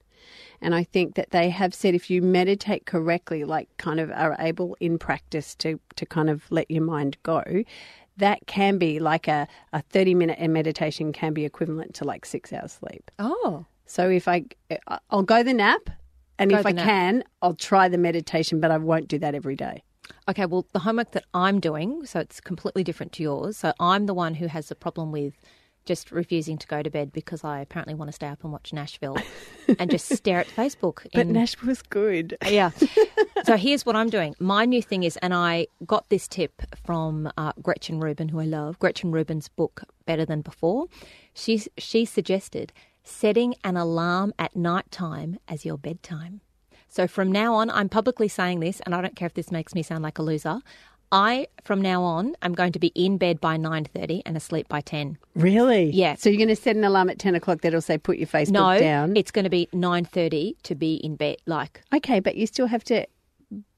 And 0.62 0.76
I 0.76 0.84
think 0.84 1.16
that 1.16 1.32
they 1.32 1.50
have 1.50 1.74
said 1.74 1.96
if 1.96 2.10
you 2.10 2.22
meditate 2.22 2.86
correctly, 2.86 3.44
like 3.46 3.70
kind 3.78 4.00
of 4.00 4.12
are 4.12 4.36
able 4.40 4.76
in 4.80 4.98
practice 5.00 5.56
to 5.56 5.80
to 5.96 6.06
kind 6.06 6.30
of 6.30 6.44
let 6.52 6.70
your 6.70 6.84
mind 6.84 7.18
go, 7.24 7.44
that 8.18 8.40
can 8.48 8.78
be 8.78 9.00
like 9.00 9.28
a, 9.28 9.48
a 9.74 9.82
30 9.82 10.16
minute 10.16 10.40
meditation 10.50 11.14
can 11.14 11.34
be 11.34 11.46
equivalent 11.46 11.94
to 11.96 12.04
like 12.04 12.26
six 12.26 12.52
hours 12.52 12.74
sleep. 12.74 13.10
Oh, 13.20 13.66
So 13.86 14.10
if 14.10 14.28
I, 14.28 14.44
I'll 15.10 15.24
go 15.24 15.42
the 15.44 15.54
nap, 15.54 15.90
and 16.38 16.52
Go 16.52 16.60
if 16.60 16.66
I 16.66 16.72
nap. 16.72 16.86
can, 16.86 17.24
I'll 17.42 17.54
try 17.56 17.90
the 17.90 17.98
meditation, 17.98 18.60
but 18.62 18.72
I 18.72 18.78
won't 18.78 19.08
do 19.10 19.20
that 19.20 19.36
every 19.36 19.56
day. 19.56 19.84
Okay, 20.28 20.46
well, 20.46 20.66
the 20.74 20.80
homework 20.80 21.12
that 21.12 21.26
I'm 21.34 21.60
doing, 21.60 22.06
so 22.06 22.20
it's 22.20 22.40
completely 22.40 22.84
different 22.84 23.12
to 23.14 23.24
yours. 23.24 23.58
So 23.58 23.74
I'm 23.80 24.06
the 24.06 24.14
one 24.14 24.36
who 24.36 24.48
has 24.48 24.70
the 24.70 24.76
problem 24.76 25.12
with 25.12 25.34
just 25.90 26.12
refusing 26.12 26.56
to 26.60 26.68
go 26.68 26.84
to 26.84 26.90
bed 26.92 27.12
because 27.12 27.44
I 27.44 27.62
apparently 27.62 27.96
want 27.96 28.10
to 28.10 28.14
stay 28.14 28.28
up 28.28 28.44
and 28.44 28.52
watch 28.52 28.72
Nashville 28.72 29.18
and 29.80 29.90
just 29.90 30.08
stare 30.16 30.40
at 30.40 30.48
Facebook. 30.48 31.08
But 31.14 31.22
in- 31.22 31.34
Nashville's 31.34 31.82
good. 31.82 32.38
yeah. 32.48 32.70
so 33.44 33.58
here's 33.58 33.88
what 33.88 33.96
I'm 33.96 34.12
doing. 34.12 34.36
My 34.40 34.66
new 34.66 34.84
thing 34.84 35.02
is, 35.02 35.18
and 35.18 35.34
I 35.34 35.66
got 35.88 36.08
this 36.10 36.28
tip 36.28 36.62
from 36.86 37.32
uh, 37.38 37.54
Gretchen 37.60 38.00
Rubin, 38.00 38.30
who 38.30 38.40
I 38.40 38.46
love. 38.46 38.78
Gretchen 38.78 39.12
Rubin's 39.12 39.48
book, 39.50 39.82
Better 40.06 40.26
Than 40.26 40.42
Before. 40.42 40.86
She 41.34 41.64
she 41.80 42.06
suggested 42.06 42.72
setting 43.04 43.56
an 43.64 43.76
alarm 43.76 44.32
at 44.38 44.56
night 44.56 44.92
time 44.92 45.40
as 45.48 45.66
your 45.66 45.80
bedtime. 45.80 46.42
So 46.88 47.08
from 47.08 47.32
now 47.32 47.56
on, 47.56 47.70
I'm 47.72 47.90
publicly 47.90 48.28
saying 48.28 48.60
this, 48.60 48.80
and 48.82 48.94
I 48.94 49.02
don't 49.02 49.16
care 49.16 49.28
if 49.28 49.34
this 49.34 49.52
makes 49.52 49.74
me 49.74 49.82
sound 49.84 50.04
like 50.04 50.20
a 50.20 50.24
loser. 50.24 50.60
I, 51.12 51.48
from 51.64 51.82
now 51.82 52.04
on, 52.04 52.36
am 52.42 52.54
going 52.54 52.72
to 52.74 52.80
be 52.80 52.88
in 52.96 53.18
bed 53.18 53.42
by 53.42 53.58
9.30 53.58 54.22
and 54.26 54.38
asleep 54.38 54.68
by 54.70 54.82
10. 54.82 55.18
Really? 55.36 55.90
Yeah. 55.92 56.16
So 56.16 56.30
you're 56.30 56.38
going 56.38 56.50
to 56.50 56.56
set 56.56 56.76
an 56.76 56.84
alarm 56.84 57.10
at 57.10 57.18
10 57.20 57.36
o'clock 57.36 57.62
that'll 57.62 57.82
say 57.82 57.98
put 57.98 58.18
your 58.18 58.28
Facebook 58.28 58.52
No, 58.52 58.80
down? 58.80 59.18
it's 59.18 59.32
going 59.32 59.44
to 59.46 59.50
be 59.50 59.68
9.30 59.74 60.56
to 60.64 60.76
be 60.76 60.96
in 60.96 61.16
bed. 61.16 61.38
Like, 61.46 61.82
Okay, 61.94 62.20
but 62.20 62.36
you 62.36 62.46
still 62.46 62.68
have 62.68 62.84
to 62.86 63.06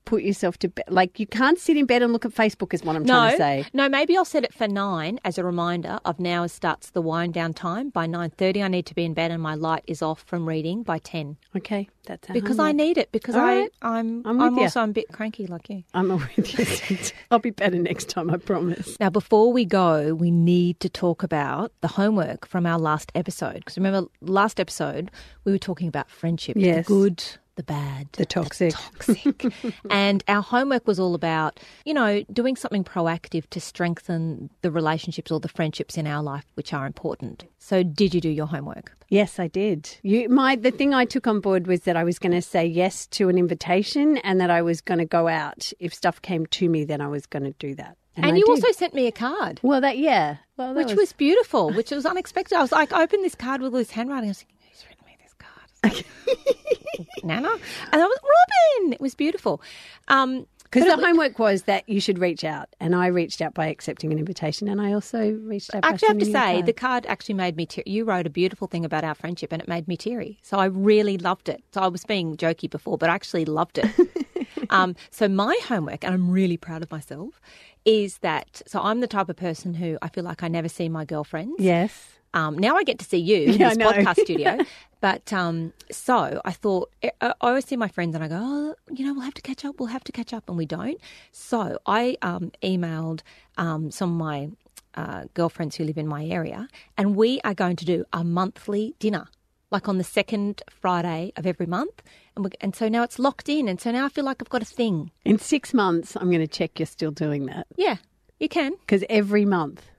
put 0.06 0.24
yourself 0.24 0.58
to 0.60 0.70
bed. 0.70 0.86
Like, 0.90 1.20
you 1.20 1.28
can't 1.28 1.60
sit 1.60 1.78
in 1.78 1.86
bed 1.86 2.02
and 2.02 2.12
look 2.14 2.26
at 2.26 2.32
Facebook, 2.32 2.74
is 2.74 2.84
what 2.84 2.96
I'm 2.96 3.04
No, 3.04 3.14
trying 3.14 3.32
to 3.32 3.38
say. 3.38 3.66
no. 3.74 3.88
Maybe 3.90 4.18
I'll 4.18 4.26
set 4.26 4.44
it 4.44 4.54
for 4.54 4.68
nine 4.68 5.20
as 5.24 5.38
a 5.38 5.44
reminder 5.44 6.00
of 6.06 6.20
now 6.20 6.48
starts 6.48 6.90
the 6.92 7.02
wind 7.02 7.34
down 7.34 7.54
time. 7.54 7.90
By 7.90 8.08
nine 8.08 8.32
thirty, 8.32 8.62
I 8.64 8.68
need 8.68 8.86
to 8.88 8.96
be 8.96 9.06
in 9.06 9.14
bed, 9.14 9.32
and 9.32 9.42
my 9.42 9.56
light 9.56 9.84
is 9.88 10.02
off 10.02 10.24
from 10.24 10.48
reading 10.48 10.84
by 10.84 10.98
ten 11.00 11.38
Okay, 11.56 11.88
that's 12.06 12.28
because 12.30 12.60
I 12.60 12.72
need 12.72 12.98
it. 12.98 13.12
Because 13.12 13.36
All 13.36 13.42
I, 13.42 13.60
right. 13.62 13.72
I'm, 13.82 14.26
I'm 14.26 14.42
I'm, 14.42 14.60
also 14.60 14.84
a 14.84 14.88
bit 14.88 15.08
cranky 15.12 15.48
like 15.48 15.70
you. 15.70 15.84
I'm 15.94 16.10
with 16.10 16.90
you. 16.92 16.98
I'll 17.30 17.40
be 17.40 17.52
better 17.52 17.78
next 17.78 18.10
time, 18.10 18.30
I 18.30 18.38
promise. 18.38 18.98
Now, 19.00 19.10
before 19.10 19.52
we 19.54 19.66
go, 19.66 20.14
we 20.16 20.32
need 20.32 20.80
to 20.82 20.90
talk 20.90 21.24
about 21.24 21.72
the 21.82 21.88
homework 21.88 22.48
from 22.48 22.66
our 22.66 22.80
last 22.80 23.12
episode. 23.16 23.56
Because 23.56 23.78
remember, 23.78 24.10
last 24.22 24.60
episode 24.60 25.12
we 25.44 25.52
were 25.52 25.58
talking 25.58 25.88
about 25.88 26.10
friendship, 26.10 26.56
Yes. 26.58 26.86
the 26.86 26.94
good, 26.94 27.24
the 27.56 27.64
bad, 27.64 28.08
The 28.14 28.26
toxic. 28.26 28.74
toxic. 28.74 29.46
and 29.90 30.24
our 30.28 30.42
homework 30.42 30.88
was 30.88 31.00
all 31.00 31.16
about, 31.16 31.60
you 31.86 31.94
know, 31.94 32.24
doing 32.32 32.56
something 32.56 32.84
proactive 32.84 33.50
to 33.50 33.60
strengthen 33.60 34.50
the 34.62 34.72
relationships 34.72 35.32
or 35.32 35.40
the 35.40 35.50
friendships 35.50 35.98
in 35.98 36.08
our 36.08 36.24
life 36.24 36.46
which 36.56 36.74
are 36.74 36.86
important. 36.86 37.44
So, 37.60 37.84
did 37.84 38.14
you 38.14 38.22
do 38.22 38.30
your 38.30 38.48
homework? 38.48 38.94
Yes, 39.10 39.38
I 39.40 39.48
did. 39.48 39.90
You, 40.04 40.30
my 40.30 40.56
the 40.56 40.72
thing 40.72 40.94
I 40.94 41.04
took 41.06 41.28
on 41.28 41.42
board 41.42 41.68
was 41.68 41.82
that 41.82 41.98
I 41.98 42.04
was 42.04 42.18
going 42.20 42.32
to 42.32 42.42
say 42.42 42.66
yes 42.66 43.06
to 43.08 43.28
an 43.28 43.38
invitation, 43.38 44.18
and 44.20 44.40
that 44.40 44.50
I 44.50 44.62
was 44.62 44.80
going 44.82 45.00
to 45.00 45.06
go 45.06 45.28
out 45.28 45.72
if 45.80 45.94
stuff 45.94 46.22
came 46.22 46.46
to 46.48 46.70
me. 46.70 46.86
Then 46.86 47.02
I 47.02 47.08
was 47.10 47.26
going 47.26 47.44
to 47.44 47.52
do 47.60 47.76
that. 47.76 47.98
And, 48.16 48.26
I 48.26 48.30
you 48.30 48.46
did. 48.46 48.50
also 48.50 48.72
sent 48.72 48.94
me 48.94 49.08
a 49.08 49.12
card. 49.12 49.60
well, 49.64 49.82
that 49.82 49.98
yeah, 49.98 50.38
well, 50.58 50.74
that 50.74 50.86
Which 50.86 50.96
was 50.96 51.12
beautiful, 51.14 51.72
which 51.72 51.92
was 51.92 52.06
unexpected. 52.06 52.56
I 52.58 52.62
was 52.62 52.72
like, 52.72 52.92
I 52.94 53.04
opened 53.04 53.24
this 53.24 53.36
card 53.36 53.62
with 53.62 53.74
this 53.74 53.92
handwriting. 53.92 54.30
I 54.30 54.32
was 54.32 54.40
thinking, 54.40 54.58
who's 54.70 54.86
written 54.88 55.06
me 55.06 55.18
this 55.22 55.34
card? 55.34 56.06
Nana? 57.24 57.50
And 57.92 58.02
I 58.02 58.06
was, 58.06 58.20
Robin! 58.24 58.94
It 58.94 59.02
was 59.02 59.16
beautiful. 59.16 59.62
Um, 60.08 60.46
Because 60.64 60.86
the 60.86 61.06
homework 61.06 61.38
was 61.38 61.64
that 61.64 61.88
you 61.90 62.00
should 62.00 62.18
reach 62.18 62.44
out, 62.46 62.70
and 62.80 62.96
I 62.96 63.08
reached 63.08 63.42
out 63.42 63.54
by 63.54 63.68
accepting 63.68 64.12
an 64.14 64.18
invitation, 64.20 64.70
and 64.70 64.80
I 64.80 64.94
also 64.94 65.32
reached 65.32 65.76
out. 65.76 65.84
I 65.84 65.90
actually 65.90 66.08
have 66.08 66.18
to 66.20 66.26
sending 66.26 66.28
you 66.30 66.34
a 66.34 66.40
say, 66.40 66.54
card. 66.54 66.66
the 66.66 66.74
card 66.74 67.06
actually 67.08 67.36
made 67.36 67.58
me. 67.58 67.66
Te- 67.66 67.84
you 67.86 68.06
wrote 68.06 68.26
a 68.26 68.30
beautiful 68.30 68.68
thing 68.68 68.86
about 68.86 69.04
our 69.04 69.14
friendship, 69.16 69.52
and 69.52 69.62
it 69.62 69.68
made 69.68 69.88
me 69.90 69.98
teary. 69.98 70.40
So 70.42 70.58
I 70.58 70.66
really 70.66 71.18
loved 71.18 71.50
it. 71.50 71.62
So 71.74 71.82
I 71.82 71.88
was 71.88 72.06
being 72.06 72.38
jokey 72.38 72.70
before, 72.70 72.98
but 72.98 73.10
I 73.10 73.16
actually 73.16 73.44
loved 73.46 73.80
it. 73.80 74.48
um, 74.70 74.96
so 75.10 75.28
my 75.28 75.58
homework, 75.66 76.06
and 76.06 76.14
I'm 76.14 76.32
really 76.32 76.56
proud 76.58 76.82
of 76.84 76.90
myself, 76.90 77.42
is 77.84 78.20
that. 78.20 78.62
So 78.66 78.80
I'm 78.80 79.02
the 79.02 79.08
type 79.08 79.28
of 79.28 79.36
person 79.36 79.74
who 79.74 79.98
I 80.02 80.08
feel 80.08 80.24
like 80.24 80.42
I 80.42 80.48
never 80.48 80.70
see 80.70 80.88
my 80.88 81.04
girlfriends. 81.04 81.56
yes, 81.60 82.08
Um, 82.34 82.58
now 82.58 82.76
I 82.78 82.84
get 82.84 83.00
to 83.00 83.06
see 83.06 83.18
you 83.18 83.52
in 83.54 83.54
Yeah, 83.60 83.70
this 83.74 83.78
podcast 83.78 84.20
studio. 84.22 84.58
But 85.02 85.34
um, 85.34 85.74
so 85.92 86.40
I 86.46 86.52
thought, 86.52 86.92
I 87.04 87.12
I 87.22 87.34
always 87.42 87.66
see 87.66 87.76
my 87.76 87.88
friends 87.88 88.14
and 88.14 88.24
I 88.24 88.28
go, 88.28 88.38
oh, 88.40 88.76
you 88.92 89.04
know, 89.04 89.14
we'll 89.14 89.24
have 89.24 89.34
to 89.34 89.42
catch 89.42 89.66
up, 89.66 89.80
we'll 89.80 89.88
have 89.90 90.04
to 90.04 90.12
catch 90.12 90.32
up, 90.32 90.48
and 90.48 90.56
we 90.60 90.68
don't. 90.68 91.00
So 91.32 91.80
I 91.88 92.18
um, 92.22 92.52
emailed 92.62 93.22
um, 93.58 93.90
some 93.90 94.12
of 94.12 94.18
my 94.18 94.50
uh, 94.94 95.24
girlfriends 95.34 95.76
who 95.76 95.86
live 95.86 95.98
in 95.98 96.06
my 96.08 96.26
area, 96.28 96.68
and 97.00 97.16
we 97.16 97.42
are 97.44 97.56
going 97.56 97.78
to 97.78 97.86
do 97.86 98.06
a 98.14 98.24
monthly 98.24 98.94
dinner, 99.00 99.26
like 99.72 99.90
on 99.90 99.98
the 99.98 100.04
second 100.04 100.62
Friday 100.70 101.34
of 101.36 101.48
every 101.48 101.66
month. 101.66 102.04
And, 102.36 102.46
we, 102.46 102.52
and 102.62 102.76
so 102.76 102.88
now 102.88 103.02
it's 103.02 103.18
locked 103.18 103.50
in, 103.50 103.68
and 103.68 103.82
so 103.82 103.90
now 103.90 104.06
I 104.06 104.10
feel 104.10 104.24
like 104.26 104.38
I've 104.40 104.50
got 104.50 104.62
a 104.62 104.66
thing. 104.66 105.10
in 105.26 105.40
six 105.40 105.74
months, 105.74 106.16
I'm 106.16 106.28
going 106.30 106.42
to 106.42 106.48
check 106.48 106.78
you're 106.78 106.86
still 106.86 107.10
doing 107.12 107.48
that 107.48 107.66
Yeah, 107.76 107.96
you 108.40 108.50
can. 108.50 108.74
because 108.82 109.04
every 109.10 109.46
month, 109.46 109.90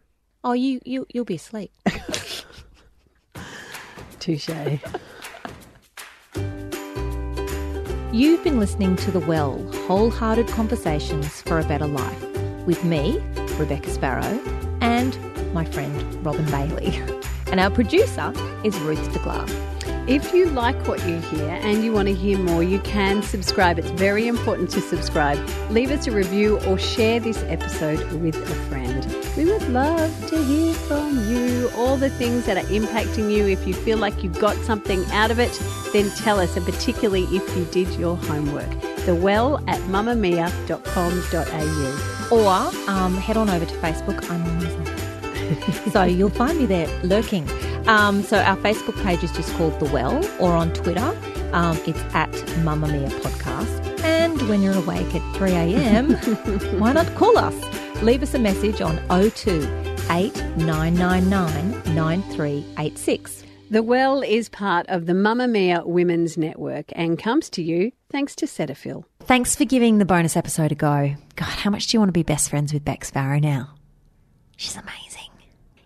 Oh, 0.44 0.52
you 0.52 0.80
you 0.84 1.06
you'll 1.12 1.24
be 1.24 1.36
asleep. 1.36 1.70
touche. 4.22 4.48
You've 8.12 8.44
been 8.44 8.58
listening 8.58 8.96
to 8.96 9.10
The 9.10 9.20
Well 9.20 9.58
Wholehearted 9.86 10.46
Conversations 10.48 11.42
for 11.42 11.58
a 11.58 11.64
Better 11.64 11.86
Life 11.86 12.22
with 12.66 12.84
me, 12.84 13.18
Rebecca 13.56 13.90
Sparrow, 13.90 14.40
and 14.80 15.16
my 15.52 15.64
friend 15.64 16.24
Robin 16.24 16.44
Bailey. 16.46 16.96
And 17.50 17.58
our 17.58 17.70
producer 17.70 18.32
is 18.64 18.78
Ruth 18.80 19.02
DeGlar. 19.10 19.48
If 20.08 20.34
you 20.34 20.46
like 20.46 20.88
what 20.88 21.06
you 21.06 21.18
hear 21.20 21.50
and 21.62 21.84
you 21.84 21.92
want 21.92 22.08
to 22.08 22.14
hear 22.14 22.38
more, 22.38 22.62
you 22.62 22.80
can 22.80 23.22
subscribe. 23.22 23.78
It's 23.78 23.90
very 23.90 24.26
important 24.26 24.70
to 24.70 24.80
subscribe. 24.80 25.38
Leave 25.70 25.90
us 25.90 26.06
a 26.06 26.12
review 26.12 26.58
or 26.66 26.78
share 26.78 27.20
this 27.20 27.38
episode 27.44 28.12
with 28.20 28.36
a 28.36 28.54
friend. 28.68 28.91
Love 29.72 30.28
to 30.28 30.36
hear 30.44 30.74
from 30.74 31.16
you. 31.30 31.70
All 31.76 31.96
the 31.96 32.10
things 32.10 32.44
that 32.46 32.58
are 32.58 32.68
impacting 32.68 33.32
you. 33.32 33.46
If 33.46 33.66
you 33.66 33.72
feel 33.72 33.96
like 33.96 34.22
you 34.22 34.28
got 34.30 34.54
something 34.64 35.02
out 35.12 35.30
of 35.30 35.38
it, 35.38 35.58
then 35.92 36.10
tell 36.10 36.38
us, 36.38 36.56
and 36.56 36.66
particularly 36.66 37.24
if 37.34 37.56
you 37.56 37.64
did 37.66 37.88
your 37.94 38.16
homework. 38.16 38.68
The 39.06 39.14
well 39.14 39.64
at 39.68 39.80
mamamia.com.au. 39.88 40.48
Or 42.30 42.70
um, 42.90 43.16
head 43.16 43.36
on 43.36 43.48
over 43.48 43.64
to 43.64 43.74
Facebook. 43.76 44.30
I'm 44.30 44.42
on 44.42 44.62
so 45.92 46.04
you'll 46.04 46.30
find 46.30 46.58
me 46.58 46.66
there 46.66 46.86
lurking. 47.02 47.48
Um, 47.88 48.22
so 48.22 48.38
our 48.38 48.56
Facebook 48.58 49.02
page 49.02 49.24
is 49.24 49.32
just 49.32 49.52
called 49.54 49.78
The 49.80 49.86
Well, 49.86 50.24
or 50.40 50.52
on 50.52 50.72
Twitter, 50.72 51.16
um, 51.52 51.78
it's 51.86 51.98
at 52.14 52.30
Mamamia 52.62 53.10
Podcast. 53.20 54.02
And 54.04 54.40
when 54.48 54.62
you're 54.62 54.74
awake 54.74 55.14
at 55.14 55.36
3 55.36 55.52
a.m., 55.52 56.14
why 56.78 56.92
not 56.92 57.12
call 57.14 57.38
us? 57.38 57.54
Leave 58.02 58.24
us 58.24 58.34
a 58.34 58.38
message 58.40 58.80
on 58.80 58.96
02 59.30 59.60
8999 60.10 61.94
9386. 61.94 63.44
The 63.70 63.80
Well 63.80 64.22
is 64.22 64.48
part 64.48 64.86
of 64.88 65.06
the 65.06 65.12
Mamamia 65.12 65.86
Women's 65.86 66.36
Network 66.36 66.86
and 66.96 67.16
comes 67.16 67.48
to 67.50 67.62
you 67.62 67.92
thanks 68.10 68.34
to 68.34 68.46
Cetaphil. 68.46 69.04
Thanks 69.20 69.54
for 69.54 69.64
giving 69.64 69.98
the 69.98 70.04
bonus 70.04 70.36
episode 70.36 70.72
a 70.72 70.74
go. 70.74 71.14
God, 71.36 71.46
how 71.46 71.70
much 71.70 71.86
do 71.86 71.94
you 71.94 72.00
want 72.00 72.08
to 72.08 72.12
be 72.12 72.24
best 72.24 72.50
friends 72.50 72.72
with 72.72 72.84
Beck 72.84 73.04
Sparrow 73.04 73.38
now? 73.38 73.72
She's 74.56 74.76
amazing. 74.76 75.30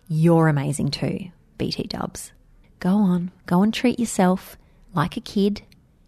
You're 0.07 0.47
amazing 0.47 0.89
too, 0.89 1.29
BT 1.59 1.83
dubs. 1.83 2.31
Go 2.79 2.95
on, 2.95 3.29
go 3.45 3.61
and 3.61 3.71
treat 3.71 3.99
yourself 3.99 4.57
like 4.95 5.17
a 5.17 5.21
kid, 5.21 5.61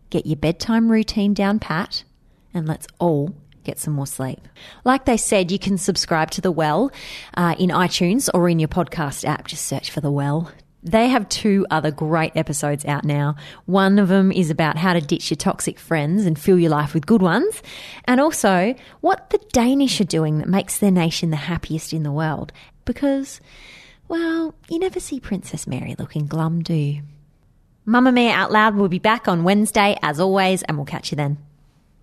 get 0.09 0.25
your 0.25 0.37
bedtime 0.37 0.91
routine 0.91 1.35
down 1.35 1.59
pat, 1.59 2.03
and 2.51 2.67
let's 2.67 2.87
all 2.97 3.35
get 3.69 3.79
some 3.79 3.93
more 3.93 4.07
sleep. 4.07 4.47
Like 4.83 5.05
they 5.05 5.17
said, 5.17 5.51
you 5.51 5.59
can 5.59 5.77
subscribe 5.77 6.31
to 6.31 6.41
The 6.41 6.51
Well 6.51 6.91
uh, 7.35 7.55
in 7.59 7.69
iTunes 7.69 8.29
or 8.33 8.49
in 8.49 8.59
your 8.59 8.67
podcast 8.69 9.25
app. 9.25 9.47
Just 9.47 9.65
search 9.65 9.91
for 9.91 10.01
The 10.01 10.11
Well. 10.11 10.51
They 10.81 11.09
have 11.09 11.27
two 11.27 11.67
other 11.69 11.91
great 11.91 12.37
episodes 12.37 12.85
out 12.85 13.03
now. 13.03 13.35
One 13.65 13.99
of 13.99 14.07
them 14.07 14.31
is 14.31 14.49
about 14.49 14.77
how 14.77 14.93
to 14.93 15.01
ditch 15.01 15.29
your 15.29 15.35
toxic 15.35 15.77
friends 15.77 16.25
and 16.25 16.39
fill 16.39 16.57
your 16.57 16.71
life 16.71 16.93
with 16.93 17.05
good 17.05 17.21
ones, 17.21 17.61
and 18.05 18.21
also 18.21 18.73
what 19.01 19.29
the 19.29 19.39
Danish 19.51 19.99
are 19.99 20.05
doing 20.05 20.37
that 20.39 20.47
makes 20.47 20.79
their 20.79 20.91
nation 20.91 21.31
the 21.31 21.35
happiest 21.35 21.91
in 21.91 22.03
the 22.03 22.13
world. 22.13 22.53
Because, 22.85 23.41
well, 24.07 24.55
you 24.69 24.79
never 24.79 25.01
see 25.01 25.19
Princess 25.19 25.67
Mary 25.67 25.95
looking 25.99 26.27
glum, 26.27 26.63
do 26.63 26.73
you? 26.73 27.01
Mamamia 27.85 28.31
Out 28.31 28.51
Loud 28.51 28.75
will 28.75 28.87
be 28.87 28.99
back 28.99 29.27
on 29.27 29.43
Wednesday, 29.43 29.97
as 30.01 30.19
always, 30.19 30.63
and 30.63 30.77
we'll 30.77 30.85
catch 30.85 31.11
you 31.11 31.17
then. 31.17 31.37